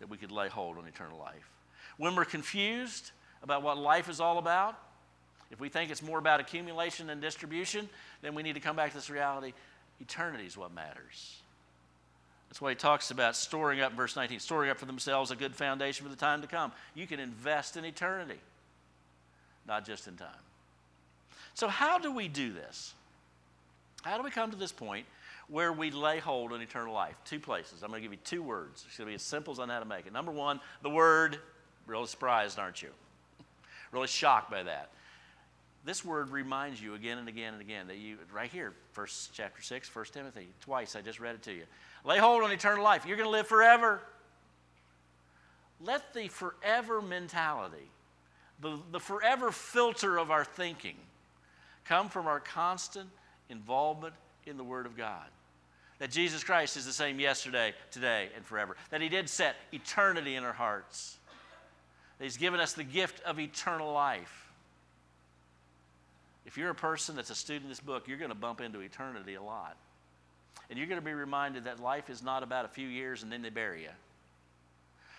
That 0.00 0.08
we 0.08 0.16
could 0.16 0.32
lay 0.32 0.48
hold 0.48 0.78
on 0.78 0.86
eternal 0.86 1.18
life. 1.18 1.50
When 1.98 2.16
we're 2.16 2.24
confused 2.24 3.12
about 3.42 3.62
what 3.62 3.78
life 3.78 4.08
is 4.08 4.20
all 4.20 4.38
about, 4.38 4.76
if 5.50 5.60
we 5.60 5.68
think 5.68 5.90
it's 5.90 6.02
more 6.02 6.18
about 6.18 6.40
accumulation 6.40 7.10
and 7.10 7.20
distribution, 7.20 7.88
then 8.22 8.34
we 8.34 8.42
need 8.42 8.54
to 8.54 8.60
come 8.60 8.76
back 8.76 8.90
to 8.90 8.96
this 8.96 9.10
reality. 9.10 9.52
Eternity 10.00 10.44
is 10.44 10.56
what 10.56 10.74
matters. 10.74 11.36
That's 12.48 12.60
why 12.60 12.70
he 12.70 12.76
talks 12.76 13.10
about 13.10 13.36
storing 13.36 13.80
up, 13.80 13.92
verse 13.92 14.16
19, 14.16 14.40
storing 14.40 14.70
up 14.70 14.78
for 14.78 14.86
themselves 14.86 15.30
a 15.30 15.36
good 15.36 15.54
foundation 15.54 16.04
for 16.04 16.10
the 16.10 16.16
time 16.16 16.42
to 16.42 16.48
come. 16.48 16.72
You 16.94 17.06
can 17.06 17.20
invest 17.20 17.76
in 17.76 17.84
eternity, 17.84 18.38
not 19.66 19.84
just 19.84 20.08
in 20.08 20.16
time. 20.16 20.28
So, 21.54 21.68
how 21.68 21.98
do 21.98 22.12
we 22.12 22.28
do 22.28 22.52
this? 22.52 22.94
How 24.02 24.16
do 24.16 24.22
we 24.22 24.30
come 24.30 24.50
to 24.50 24.56
this 24.56 24.72
point 24.72 25.06
where 25.48 25.72
we 25.72 25.90
lay 25.90 26.18
hold 26.18 26.52
on 26.52 26.60
eternal 26.60 26.94
life? 26.94 27.16
Two 27.24 27.40
places. 27.40 27.82
I'm 27.82 27.88
going 27.88 28.00
to 28.00 28.08
give 28.08 28.12
you 28.12 28.18
two 28.24 28.42
words. 28.42 28.84
It's 28.86 28.96
going 28.96 29.06
to 29.06 29.10
be 29.10 29.14
as 29.14 29.22
simple 29.22 29.52
as 29.52 29.58
I 29.58 29.66
know 29.66 29.72
how 29.74 29.80
to 29.80 29.84
make 29.84 30.06
it. 30.06 30.12
Number 30.12 30.32
one, 30.32 30.60
the 30.82 30.90
word, 30.90 31.38
really 31.86 32.06
surprised, 32.06 32.58
aren't 32.58 32.82
you? 32.82 32.90
really 33.92 34.06
shocked 34.06 34.50
by 34.50 34.62
that. 34.62 34.90
This 35.86 36.04
word 36.04 36.30
reminds 36.30 36.82
you 36.82 36.94
again 36.94 37.18
and 37.18 37.28
again 37.28 37.52
and 37.52 37.62
again 37.62 37.86
that 37.86 37.98
you, 37.98 38.16
right 38.34 38.50
here, 38.50 38.72
first 38.90 39.32
chapter 39.32 39.62
6, 39.62 39.94
1 39.94 40.04
Timothy, 40.12 40.48
twice, 40.60 40.96
I 40.96 41.00
just 41.00 41.20
read 41.20 41.36
it 41.36 41.42
to 41.44 41.52
you. 41.52 41.62
Lay 42.04 42.18
hold 42.18 42.42
on 42.42 42.50
eternal 42.50 42.82
life. 42.82 43.06
You're 43.06 43.16
going 43.16 43.28
to 43.28 43.30
live 43.30 43.46
forever. 43.46 44.00
Let 45.80 46.12
the 46.12 46.26
forever 46.26 47.00
mentality, 47.00 47.88
the, 48.60 48.80
the 48.90 48.98
forever 48.98 49.52
filter 49.52 50.18
of 50.18 50.32
our 50.32 50.44
thinking, 50.44 50.96
come 51.84 52.08
from 52.08 52.26
our 52.26 52.40
constant 52.40 53.08
involvement 53.48 54.14
in 54.44 54.56
the 54.56 54.64
Word 54.64 54.86
of 54.86 54.96
God. 54.96 55.26
That 56.00 56.10
Jesus 56.10 56.42
Christ 56.42 56.76
is 56.76 56.84
the 56.84 56.92
same 56.92 57.20
yesterday, 57.20 57.74
today, 57.92 58.30
and 58.34 58.44
forever. 58.44 58.76
That 58.90 59.02
He 59.02 59.08
did 59.08 59.28
set 59.28 59.54
eternity 59.70 60.34
in 60.34 60.42
our 60.42 60.52
hearts. 60.52 61.16
That 62.18 62.24
He's 62.24 62.38
given 62.38 62.58
us 62.58 62.72
the 62.72 62.82
gift 62.82 63.22
of 63.22 63.38
eternal 63.38 63.92
life. 63.92 64.45
If 66.46 66.56
you're 66.56 66.70
a 66.70 66.74
person 66.74 67.16
that's 67.16 67.30
a 67.30 67.34
student 67.34 67.64
of 67.64 67.70
this 67.70 67.80
book, 67.80 68.06
you're 68.06 68.18
going 68.18 68.30
to 68.30 68.36
bump 68.36 68.60
into 68.60 68.80
eternity 68.80 69.34
a 69.34 69.42
lot. 69.42 69.76
And 70.70 70.78
you're 70.78 70.88
going 70.88 71.00
to 71.00 71.04
be 71.04 71.12
reminded 71.12 71.64
that 71.64 71.80
life 71.80 72.08
is 72.08 72.22
not 72.22 72.42
about 72.42 72.64
a 72.64 72.68
few 72.68 72.86
years 72.86 73.22
and 73.22 73.30
then 73.30 73.42
they 73.42 73.50
bury 73.50 73.82
you. 73.82 73.90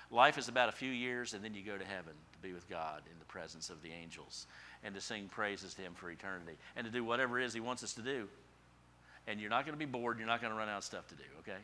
Life 0.10 0.38
is 0.38 0.48
about 0.48 0.70
a 0.70 0.72
few 0.72 0.90
years 0.90 1.34
and 1.34 1.44
then 1.44 1.54
you 1.54 1.62
go 1.62 1.78
to 1.78 1.86
heaven 1.86 2.13
to 2.34 2.48
be 2.48 2.54
with 2.54 2.70
God 2.70 3.02
in 3.12 3.20
the 3.20 3.26
presence 3.26 3.70
of 3.70 3.82
the 3.82 3.90
angels 3.92 4.48
and 4.84 4.96
to 4.96 5.02
sing 5.02 5.28
praises 5.28 5.74
to 5.74 5.82
Him 5.82 5.94
for 5.96 6.10
eternity 6.10 6.54
and 6.78 6.86
to 6.86 6.92
do 6.92 7.04
whatever 7.04 7.40
it 7.40 7.46
is 7.46 7.54
He 7.54 7.60
wants 7.60 7.84
us 7.84 7.94
to 7.94 8.02
do. 8.02 8.28
And 9.28 9.42
you're 9.42 9.50
not 9.50 9.66
going 9.66 9.78
to 9.78 9.86
be 9.86 9.86
bored, 9.86 10.18
you're 10.18 10.28
not 10.28 10.42
going 10.42 10.54
to 10.54 10.58
run 10.58 10.70
out 10.70 10.78
of 10.78 10.84
stuff 10.86 11.08
to 11.10 11.16
do, 11.16 11.24
okay? 11.40 11.60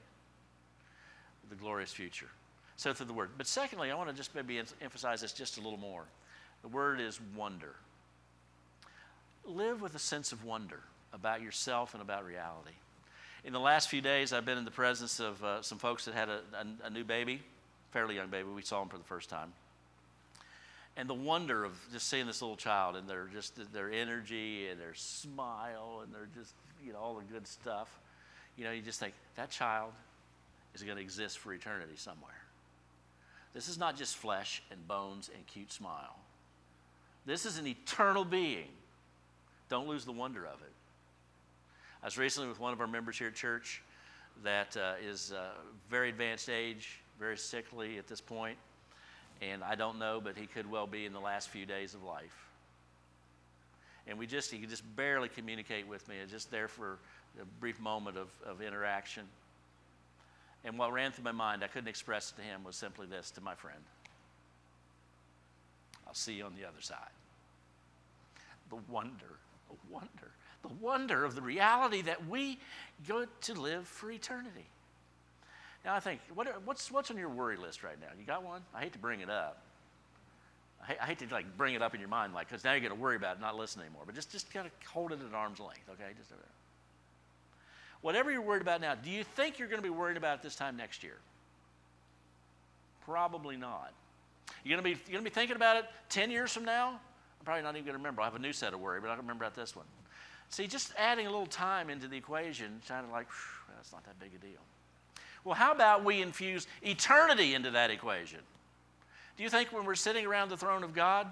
The 1.49 1.56
glorious 1.56 1.93
future. 1.93 2.30
So, 2.76 2.91
through 2.91 3.06
the 3.06 3.13
Word. 3.13 3.30
But 3.38 3.47
secondly, 3.47 3.91
I 3.91 3.95
want 3.95 4.10
to 4.10 4.15
just 4.15 4.36
maybe 4.36 4.62
emphasize 4.82 5.21
this 5.21 5.32
just 5.32 5.58
a 5.58 5.62
little 5.62 5.80
more. 5.80 6.04
The 6.63 6.67
word 6.67 6.99
is 6.99 7.19
wonder 7.36 7.76
live 9.45 9.82
with 9.82 9.95
a 9.95 9.99
sense 9.99 10.32
of 10.32 10.43
wonder 10.43 10.79
about 11.13 11.41
yourself 11.41 11.93
and 11.93 12.01
about 12.01 12.25
reality. 12.25 12.75
In 13.43 13.53
the 13.53 13.60
last 13.60 13.89
few 13.89 14.01
days, 14.01 14.32
I've 14.32 14.45
been 14.45 14.58
in 14.58 14.65
the 14.65 14.71
presence 14.71 15.19
of 15.19 15.43
uh, 15.43 15.62
some 15.62 15.77
folks 15.77 16.06
that 16.06 16.13
had 16.13 16.29
a, 16.29 16.39
a, 16.53 16.88
a, 16.88 16.89
new 16.89 17.03
baby, 17.03 17.41
fairly 17.91 18.15
young 18.15 18.29
baby. 18.29 18.47
We 18.47 18.62
saw 18.62 18.79
them 18.79 18.89
for 18.89 18.97
the 18.97 19.03
first 19.03 19.29
time. 19.29 19.51
And 20.95 21.10
the 21.10 21.13
wonder 21.13 21.65
of 21.65 21.73
just 21.91 22.08
seeing 22.08 22.25
this 22.25 22.41
little 22.41 22.56
child 22.56 22.95
and 22.95 23.08
their 23.10 23.27
just 23.34 23.60
their 23.73 23.91
energy 23.91 24.67
and 24.69 24.79
their 24.79 24.93
smile 24.93 26.01
and 26.03 26.13
their 26.13 26.27
just 26.38 26.53
you 26.86 26.93
know 26.93 26.99
all 26.99 27.15
the 27.15 27.34
good 27.34 27.47
stuff. 27.47 27.89
You 28.58 28.63
know, 28.63 28.71
you 28.71 28.82
just 28.82 28.99
think 28.99 29.13
that 29.36 29.49
child 29.49 29.91
is 30.75 30.84
going 30.84 30.95
to 30.95 31.01
exist 31.01 31.39
for 31.39 31.51
eternity 31.51 31.95
somewhere. 31.95 32.32
This 33.53 33.67
is 33.67 33.77
not 33.77 33.97
just 33.97 34.15
flesh 34.15 34.62
and 34.71 34.88
bones 34.88 35.29
and 35.36 35.45
cute 35.47 35.71
smile. 35.71 36.17
This 37.25 37.45
is 37.45 37.58
an 37.58 37.67
eternal 37.67 38.23
being 38.23 38.69
don't 39.69 39.88
lose 39.88 40.06
the 40.06 40.12
wonder 40.12 40.45
of 40.45 40.62
it. 40.62 40.71
I 42.02 42.06
was 42.08 42.17
recently 42.17 42.49
with 42.49 42.60
one 42.60 42.73
of 42.73 42.82
our 42.82 42.88
members 42.88 43.17
here 43.17 43.28
at 43.28 43.36
church 43.36 43.82
that 44.43 44.76
uh, 44.76 44.93
is 45.04 45.32
uh, 45.32 45.52
very 45.89 46.10
advanced 46.10 46.49
age, 46.49 46.99
very 47.19 47.38
sickly 47.38 47.97
at 47.97 48.08
this 48.08 48.19
point, 48.21 48.58
and 49.41 49.63
I 49.63 49.76
don't 49.76 49.99
know, 49.99 50.19
but 50.21 50.38
he 50.38 50.45
could 50.45 50.69
well 50.69 50.88
be 50.88 51.06
in 51.06 51.13
the 51.13 51.19
last 51.19 51.49
few 51.49 51.65
days 51.65 51.93
of 51.93 52.04
life. 52.04 52.49
And 54.08 54.17
we 54.17 54.28
just, 54.28 54.52
he 54.52 54.60
could 54.60 54.69
just 54.69 54.84
barely 54.95 55.30
communicate 55.30 55.88
with 55.88 56.08
me, 56.10 56.15
just 56.30 56.52
there 56.52 56.67
for 56.67 56.99
a 57.41 57.45
brief 57.60 57.80
moment 57.80 58.17
of, 58.17 58.28
of 58.45 58.62
interaction. 58.62 59.23
And 60.65 60.78
what 60.78 60.91
ran 60.91 61.12
through 61.12 61.26
my 61.26 61.32
mind, 61.32 61.63
I 61.63 61.67
couldn't 61.67 61.88
express 61.88 62.32
to 62.32 62.41
him, 62.41 62.63
was 62.63 62.76
simply 62.76 63.08
this 63.08 63.32
to 63.32 63.41
my 63.41 63.56
friend 63.56 63.80
I'll 66.06 66.13
see 66.13 66.34
you 66.34 66.45
on 66.45 66.54
the 66.56 66.67
other 66.67 66.82
side. 66.82 66.97
The 68.69 68.76
wonder 68.88 69.39
the 69.73 69.93
wonder, 69.93 70.31
the 70.62 70.73
wonder 70.79 71.25
of 71.25 71.36
the 71.36 71.41
reality 71.41 72.01
that 72.03 72.27
we 72.27 72.59
go 73.07 73.25
to 73.41 73.53
live 73.53 73.88
for 73.88 74.12
eternity. 74.12 74.65
Now, 75.86 75.95
I 75.95 75.99
think, 75.99 76.21
what, 76.33 76.47
what's, 76.65 76.89
what's 76.91 77.12
on 77.12 77.17
your 77.17 77.29
worry 77.29 77.57
list 77.57 77.83
right 77.83 77.99
now? 77.99 78.07
You 78.17 78.25
got 78.25 78.43
one? 78.43 78.62
I 78.73 78.81
hate 78.81 78.93
to 78.93 78.99
bring 78.99 79.19
it 79.19 79.29
up. 79.29 79.62
I 80.81 80.86
hate, 80.86 80.97
I 81.01 81.05
hate 81.05 81.19
to 81.19 81.27
like 81.33 81.57
bring 81.57 81.75
it 81.75 81.81
up 81.81 81.93
in 81.93 81.99
your 81.99 82.09
mind, 82.09 82.33
like, 82.33 82.47
because 82.47 82.63
now 82.63 82.71
you're 82.71 82.81
going 82.81 82.95
to 82.95 82.99
worry 82.99 83.15
about 83.15 83.38
it, 83.38 83.41
not 83.41 83.57
listen 83.57 83.81
anymore. 83.81 84.03
But 84.05 84.15
just, 84.15 84.31
just 84.31 84.51
kind 84.53 84.65
of 84.65 84.71
hold 84.88 85.12
it 85.12 85.19
at 85.25 85.33
arm's 85.33 85.59
length, 85.59 85.89
okay? 85.89 86.12
Just 86.17 86.31
whatever 88.01 88.31
you're 88.31 88.41
worried 88.41 88.62
about 88.62 88.81
now, 88.81 88.95
do 88.95 89.09
you 89.09 89.23
think 89.23 89.59
you're 89.59 89.67
going 89.67 89.81
to 89.81 89.83
be 89.83 89.89
worried 89.89 90.17
about 90.17 90.39
it 90.39 90.43
this 90.43 90.55
time 90.55 90.77
next 90.77 91.03
year? 91.03 91.17
Probably 93.05 93.57
not. 93.57 93.91
You're 94.63 94.77
going 94.77 94.93
to 94.93 94.97
be, 94.97 95.01
you're 95.12 95.19
going 95.19 95.25
to 95.25 95.29
be 95.29 95.33
thinking 95.33 95.55
about 95.55 95.77
it 95.77 95.86
10 96.09 96.31
years 96.31 96.51
from 96.51 96.65
now? 96.65 96.99
Probably 97.45 97.63
not 97.63 97.75
even 97.75 97.86
going 97.86 97.93
to 97.93 97.97
remember. 97.97 98.21
I 98.21 98.25
have 98.25 98.36
a 98.36 98.39
new 98.39 98.53
set 98.53 98.73
of 98.73 98.79
worry, 98.79 99.01
but 99.01 99.08
I 99.08 99.15
don't 99.15 99.23
remember 99.23 99.43
about 99.43 99.56
this 99.56 99.75
one. 99.75 99.86
See, 100.49 100.67
just 100.67 100.93
adding 100.97 101.25
a 101.25 101.29
little 101.29 101.47
time 101.47 101.89
into 101.89 102.08
the 102.08 102.15
equation 102.15 102.82
sounded 102.86 103.12
like, 103.12 103.27
that's 103.75 103.91
not 103.91 104.06
that 104.06 104.19
big 104.19 104.32
a 104.36 104.38
deal. 104.38 104.62
Well, 105.43 105.56
how 105.56 105.73
about 105.73 106.06
we 106.06 106.21
infuse 106.21 106.67
eternity 106.82 107.53
into 107.53 107.71
that 107.71 107.91
equation? 107.91 108.39
Do 109.36 109.43
you 109.43 109.49
think 109.49 109.73
when 109.73 109.84
we're 109.84 109.95
sitting 109.95 110.25
around 110.25 110.49
the 110.49 110.58
throne 110.58 110.84
of 110.84 110.93
God 110.93 111.27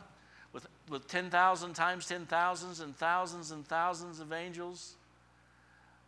with, 0.54 0.68
with 0.90 1.08
10,000 1.08 1.74
times 1.74 2.08
10,000s 2.10 2.82
and 2.82 2.98
thousands 2.98 3.52
and 3.52 3.66
thousands 3.66 4.20
of 4.20 4.34
angels 4.34 4.96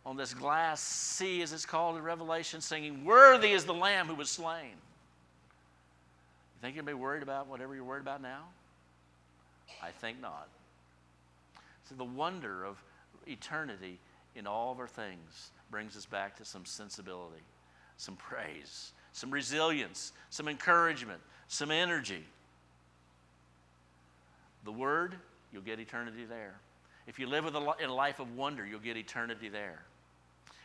on 0.04 0.16
this 0.16 0.34
glass 0.34 0.80
sea, 0.80 1.40
as 1.40 1.52
it's 1.52 1.64
called 1.64 1.96
in 1.96 2.02
Revelation, 2.02 2.60
singing, 2.60 3.04
Worthy 3.04 3.52
is 3.52 3.64
the 3.64 3.72
Lamb 3.72 4.06
who 4.06 4.14
was 4.14 4.28
slain? 4.28 4.72
You 6.56 6.60
think 6.60 6.76
you'll 6.76 6.84
be 6.84 6.92
worried 6.94 7.22
about 7.22 7.46
whatever 7.46 7.74
you're 7.74 7.84
worried 7.84 8.02
about 8.02 8.20
now? 8.20 8.42
I 9.82 9.90
think 9.90 10.20
not. 10.20 10.48
So 11.88 11.94
the 11.94 12.04
wonder 12.04 12.64
of 12.64 12.82
eternity 13.26 13.98
in 14.34 14.46
all 14.46 14.72
of 14.72 14.78
our 14.78 14.88
things 14.88 15.50
brings 15.70 15.96
us 15.96 16.06
back 16.06 16.36
to 16.36 16.44
some 16.44 16.64
sensibility, 16.64 17.42
some 17.96 18.16
praise, 18.16 18.92
some 19.12 19.30
resilience, 19.30 20.12
some 20.30 20.48
encouragement, 20.48 21.20
some 21.48 21.70
energy. 21.70 22.24
The 24.64 24.72
Word, 24.72 25.16
you'll 25.52 25.62
get 25.62 25.78
eternity 25.78 26.24
there. 26.24 26.54
If 27.06 27.18
you 27.18 27.26
live 27.26 27.44
with 27.44 27.54
a, 27.54 27.74
in 27.82 27.90
a 27.90 27.94
life 27.94 28.18
of 28.18 28.34
wonder, 28.36 28.64
you'll 28.64 28.80
get 28.80 28.96
eternity 28.96 29.48
there. 29.48 29.82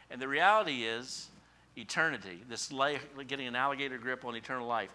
And 0.10 0.22
the 0.22 0.28
reality 0.28 0.84
is, 0.84 1.28
eternity, 1.76 2.42
this 2.50 2.72
life, 2.72 3.06
getting 3.28 3.48
an 3.48 3.56
alligator 3.56 3.98
grip 3.98 4.26
on 4.26 4.36
eternal 4.36 4.68
life, 4.68 4.90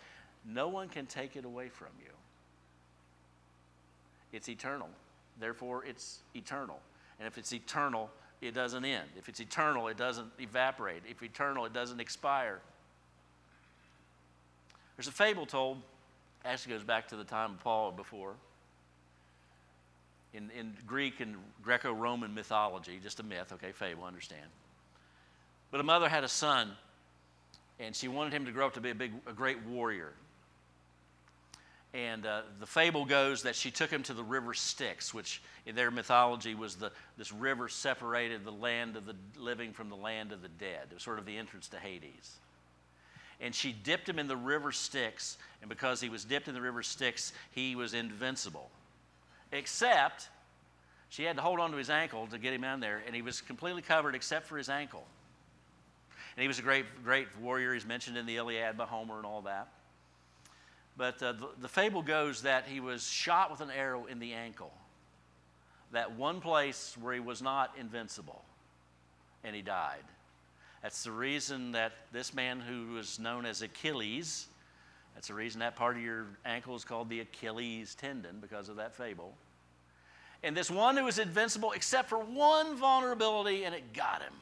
no 0.46 0.68
one 0.68 0.88
can 0.88 1.06
take 1.06 1.36
it 1.36 1.44
away 1.44 1.68
from 1.68 1.88
you. 2.02 2.13
It's 4.34 4.48
eternal. 4.48 4.88
Therefore, 5.38 5.84
it's 5.84 6.18
eternal. 6.34 6.80
And 7.20 7.28
if 7.28 7.38
it's 7.38 7.52
eternal, 7.52 8.10
it 8.42 8.52
doesn't 8.52 8.84
end. 8.84 9.08
If 9.16 9.28
it's 9.28 9.40
eternal, 9.40 9.86
it 9.86 9.96
doesn't 9.96 10.26
evaporate. 10.40 11.02
If 11.08 11.22
eternal, 11.22 11.64
it 11.66 11.72
doesn't 11.72 12.00
expire. 12.00 12.60
There's 14.96 15.06
a 15.06 15.12
fable 15.12 15.46
told, 15.46 15.78
actually 16.44 16.74
goes 16.74 16.82
back 16.82 17.08
to 17.08 17.16
the 17.16 17.24
time 17.24 17.52
of 17.52 17.60
Paul 17.60 17.92
before. 17.92 18.34
In, 20.32 20.50
in 20.58 20.76
Greek 20.84 21.20
and 21.20 21.36
Greco 21.62 21.92
Roman 21.92 22.34
mythology, 22.34 22.98
just 23.00 23.20
a 23.20 23.22
myth, 23.22 23.52
okay, 23.52 23.70
fable, 23.70 24.02
understand. 24.02 24.46
But 25.70 25.80
a 25.80 25.84
mother 25.84 26.08
had 26.08 26.24
a 26.24 26.28
son, 26.28 26.72
and 27.78 27.94
she 27.94 28.08
wanted 28.08 28.32
him 28.32 28.46
to 28.46 28.52
grow 28.52 28.66
up 28.66 28.74
to 28.74 28.80
be 28.80 28.90
a, 28.90 28.94
big, 28.96 29.12
a 29.28 29.32
great 29.32 29.64
warrior. 29.64 30.12
And 31.94 32.26
uh, 32.26 32.42
the 32.58 32.66
fable 32.66 33.04
goes 33.04 33.44
that 33.44 33.54
she 33.54 33.70
took 33.70 33.88
him 33.88 34.02
to 34.02 34.14
the 34.14 34.24
river 34.24 34.52
Styx, 34.52 35.14
which 35.14 35.40
in 35.64 35.76
their 35.76 35.92
mythology 35.92 36.56
was 36.56 36.74
the, 36.74 36.90
this 37.16 37.30
river 37.30 37.68
separated 37.68 38.44
the 38.44 38.50
land 38.50 38.96
of 38.96 39.06
the 39.06 39.14
living 39.38 39.72
from 39.72 39.88
the 39.88 39.96
land 39.96 40.32
of 40.32 40.42
the 40.42 40.48
dead. 40.48 40.88
It 40.90 40.94
was 40.94 41.04
sort 41.04 41.20
of 41.20 41.24
the 41.24 41.36
entrance 41.36 41.68
to 41.68 41.78
Hades. 41.78 42.38
and 43.40 43.54
she 43.54 43.72
dipped 43.72 44.08
him 44.08 44.18
in 44.18 44.26
the 44.26 44.36
river 44.36 44.72
Styx. 44.72 45.38
And 45.60 45.68
because 45.68 46.00
he 46.00 46.08
was 46.08 46.24
dipped 46.24 46.48
in 46.48 46.54
the 46.54 46.60
river 46.60 46.82
Styx, 46.82 47.32
he 47.52 47.76
was 47.76 47.94
invincible. 47.94 48.70
Except 49.52 50.28
she 51.08 51.24
had 51.24 51.36
to 51.36 51.42
hold 51.42 51.60
on 51.60 51.70
to 51.70 51.76
his 51.76 51.90
ankle 51.90 52.26
to 52.28 52.38
get 52.38 52.52
him 52.52 52.64
in 52.64 52.80
there, 52.80 53.02
and 53.06 53.14
he 53.14 53.22
was 53.22 53.40
completely 53.40 53.82
covered 53.82 54.14
except 54.14 54.46
for 54.46 54.58
his 54.58 54.68
ankle. 54.68 55.04
And 56.36 56.42
he 56.42 56.48
was 56.48 56.58
a 56.58 56.62
great, 56.62 56.86
great 57.04 57.28
warrior. 57.40 57.72
He's 57.72 57.86
mentioned 57.86 58.16
in 58.16 58.26
the 58.26 58.36
Iliad 58.36 58.76
by 58.76 58.86
Homer 58.86 59.16
and 59.18 59.26
all 59.26 59.42
that. 59.42 59.68
But 60.96 61.22
uh, 61.22 61.32
the, 61.32 61.48
the 61.60 61.68
fable 61.68 62.02
goes 62.02 62.42
that 62.42 62.66
he 62.66 62.80
was 62.80 63.06
shot 63.08 63.50
with 63.50 63.60
an 63.60 63.70
arrow 63.70 64.06
in 64.06 64.18
the 64.20 64.32
ankle, 64.32 64.72
that 65.92 66.16
one 66.16 66.40
place 66.40 66.96
where 67.00 67.14
he 67.14 67.20
was 67.20 67.42
not 67.42 67.74
invincible, 67.78 68.44
and 69.42 69.56
he 69.56 69.62
died. 69.62 70.04
That's 70.82 71.02
the 71.02 71.12
reason 71.12 71.72
that 71.72 71.92
this 72.12 72.34
man 72.34 72.60
who 72.60 72.94
was 72.94 73.18
known 73.18 73.46
as 73.46 73.62
Achilles, 73.62 74.46
that's 75.14 75.28
the 75.28 75.34
reason 75.34 75.60
that 75.60 75.76
part 75.76 75.96
of 75.96 76.02
your 76.02 76.26
ankle 76.44 76.76
is 76.76 76.84
called 76.84 77.08
the 77.08 77.20
Achilles 77.20 77.94
tendon 77.94 78.38
because 78.40 78.68
of 78.68 78.76
that 78.76 78.94
fable. 78.94 79.34
And 80.42 80.54
this 80.54 80.70
one 80.70 80.96
who 80.96 81.04
was 81.04 81.18
invincible 81.18 81.72
except 81.72 82.10
for 82.10 82.18
one 82.18 82.76
vulnerability, 82.76 83.64
and 83.64 83.74
it 83.74 83.94
got 83.94 84.20
him. 84.20 84.34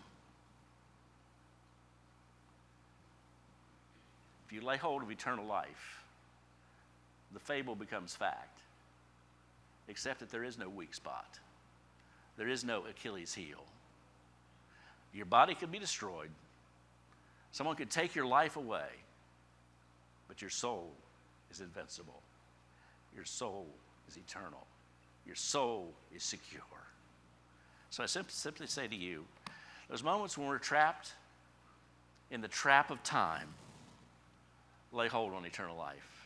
If 4.47 4.53
you 4.53 4.63
lay 4.63 4.77
hold 4.77 5.03
of 5.03 5.11
eternal 5.11 5.47
life, 5.47 6.02
the 7.33 7.41
fable 7.41 7.75
becomes 7.75 8.15
fact, 8.15 8.61
except 9.89 10.21
that 10.21 10.31
there 10.31 10.45
is 10.45 10.59
no 10.59 10.69
weak 10.69 10.95
spot, 10.95 11.39
there 12.37 12.49
is 12.49 12.65
no 12.65 12.85
Achilles 12.89 13.35
heel. 13.35 13.65
Your 15.13 15.27
body 15.27 15.55
could 15.55 15.71
be 15.71 15.79
destroyed. 15.79 16.31
Someone 17.51 17.77
could 17.77 17.91
take 17.91 18.15
your 18.15 18.25
life 18.25 18.57
away, 18.57 18.89
but 20.27 20.41
your 20.41 20.49
soul 20.49 20.91
is 21.51 21.61
invincible. 21.61 22.23
Your 23.15 23.27
soul 23.27 23.67
is 24.09 24.17
eternal. 24.17 24.67
Your 25.27 25.37
soul 25.37 25.93
is 26.15 26.23
secure. 26.23 26.63
So 27.91 28.03
I 28.03 28.07
simply 28.07 28.67
say 28.67 28.89
to 28.89 28.97
you 28.97 29.25
those 29.91 30.03
moments 30.03 30.39
when 30.39 30.49
we're 30.49 30.57
trapped 30.57 31.13
in 32.31 32.41
the 32.41 32.49
trap 32.49 32.91
of 32.91 33.03
time, 33.03 33.49
lay 34.91 35.09
hold 35.09 35.35
on 35.35 35.45
eternal 35.45 35.77
life. 35.77 36.22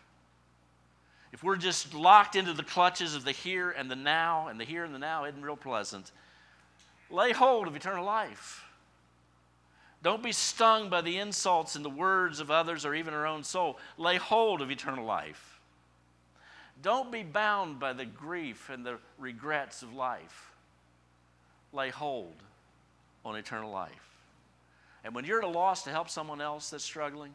If 1.32 1.42
we're 1.42 1.56
just 1.56 1.92
locked 1.92 2.36
into 2.36 2.52
the 2.52 2.62
clutches 2.62 3.14
of 3.14 3.24
the 3.24 3.32
here 3.32 3.70
and 3.70 3.90
the 3.90 3.96
now, 3.96 4.48
and 4.48 4.60
the 4.60 4.64
here 4.64 4.84
and 4.84 4.94
the 4.94 4.98
now 4.98 5.24
isn't 5.24 5.42
real 5.42 5.56
pleasant, 5.56 6.12
lay 7.10 7.32
hold 7.32 7.66
of 7.66 7.76
eternal 7.76 8.04
life. 8.04 8.64
Don't 10.02 10.22
be 10.22 10.32
stung 10.32 10.88
by 10.88 11.00
the 11.00 11.18
insults 11.18 11.74
and 11.74 11.84
the 11.84 11.90
words 11.90 12.38
of 12.38 12.50
others 12.50 12.84
or 12.84 12.94
even 12.94 13.12
our 13.12 13.26
own 13.26 13.42
soul. 13.42 13.78
Lay 13.98 14.16
hold 14.16 14.60
of 14.62 14.70
eternal 14.70 15.04
life. 15.04 15.60
Don't 16.80 17.10
be 17.10 17.22
bound 17.22 17.80
by 17.80 17.92
the 17.92 18.04
grief 18.04 18.70
and 18.70 18.84
the 18.84 18.98
regrets 19.18 19.82
of 19.82 19.94
life. 19.94 20.52
Lay 21.72 21.90
hold 21.90 22.36
on 23.24 23.34
eternal 23.34 23.72
life. 23.72 23.90
And 25.02 25.14
when 25.14 25.24
you're 25.24 25.38
at 25.38 25.44
a 25.44 25.48
loss 25.48 25.82
to 25.84 25.90
help 25.90 26.08
someone 26.08 26.40
else 26.40 26.70
that's 26.70 26.84
struggling, 26.84 27.32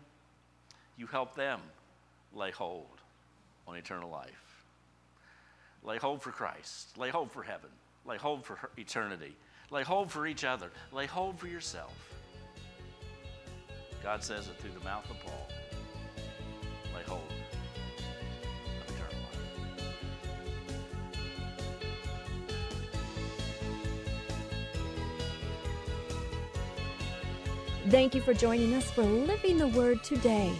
you 0.95 1.07
help 1.07 1.35
them 1.35 1.59
lay 2.33 2.51
hold 2.51 3.00
on 3.67 3.75
eternal 3.75 4.09
life. 4.09 4.65
Lay 5.83 5.97
hold 5.97 6.21
for 6.21 6.31
Christ. 6.31 6.97
Lay 6.97 7.09
hold 7.09 7.31
for 7.31 7.43
heaven. 7.43 7.69
Lay 8.05 8.17
hold 8.17 8.45
for 8.45 8.57
eternity. 8.77 9.35
Lay 9.69 9.83
hold 9.83 10.11
for 10.11 10.27
each 10.27 10.43
other. 10.43 10.71
Lay 10.91 11.05
hold 11.05 11.39
for 11.39 11.47
yourself. 11.47 11.95
God 14.03 14.23
says 14.23 14.47
it 14.47 14.57
through 14.57 14.71
the 14.71 14.83
mouth 14.83 15.09
of 15.09 15.19
Paul. 15.19 15.47
Lay 16.95 17.03
hold 17.03 17.21
of 18.81 18.95
eternal 18.95 19.21
life. 19.23 19.39
Thank 27.89 28.15
you 28.15 28.21
for 28.21 28.33
joining 28.33 28.73
us 28.73 28.89
for 28.91 29.03
Living 29.03 29.57
the 29.57 29.67
Word 29.67 30.03
today. 30.03 30.51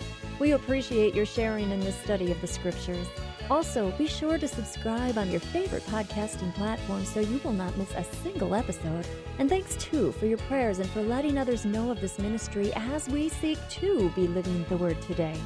We 0.42 0.54
appreciate 0.54 1.14
your 1.14 1.28
sharing 1.28 1.70
in 1.70 1.82
this 1.82 1.96
study 2.02 2.32
of 2.32 2.42
the 2.42 2.48
Scriptures. 2.48 3.06
Also, 3.52 3.92
be 3.92 4.08
sure 4.08 4.40
to 4.40 4.48
subscribe 4.48 5.20
on 5.20 5.30
your 5.30 5.40
favorite 5.40 5.86
podcasting 5.86 6.52
platform 6.56 7.06
so 7.06 7.20
you 7.20 7.40
will 7.44 7.54
not 7.54 7.78
miss 7.78 7.94
a 7.94 8.04
single 8.24 8.56
episode. 8.56 9.06
And 9.38 9.48
thanks 9.48 9.76
too 9.76 10.12
for 10.14 10.26
your 10.26 10.40
prayers 10.40 10.80
and 10.80 10.90
for 10.90 11.04
letting 11.04 11.38
others 11.38 11.64
know 11.64 11.92
of 11.92 12.02
this 12.02 12.18
ministry 12.18 12.74
as 12.74 13.08
we 13.08 13.30
seek 13.30 13.60
to 13.70 14.10
be 14.16 14.28
living 14.28 14.66
the 14.68 14.78
Word 14.78 15.00
today. 15.04 15.40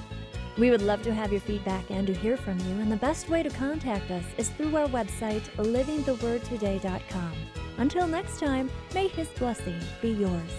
We 0.57 0.71
would 0.71 0.81
love 0.81 1.01
to 1.01 1.13
have 1.13 1.33
your 1.33 1.41
feedback 1.41 1.91
and 1.91 2.07
to 2.07 2.13
hear 2.13 2.37
from 2.37 2.57
you, 2.59 2.79
and 2.79 2.89
the 2.89 2.95
best 2.95 3.27
way 3.27 3.43
to 3.43 3.49
contact 3.49 4.09
us 4.11 4.23
is 4.37 4.47
through 4.47 4.77
our 4.77 4.87
website, 4.87 5.43
livingthewordtoday.com. 5.57 7.33
Until 7.79 8.07
next 8.07 8.39
time, 8.39 8.71
may 8.93 9.09
His 9.09 9.27
blessing 9.27 9.77
be 10.01 10.11
yours. 10.11 10.51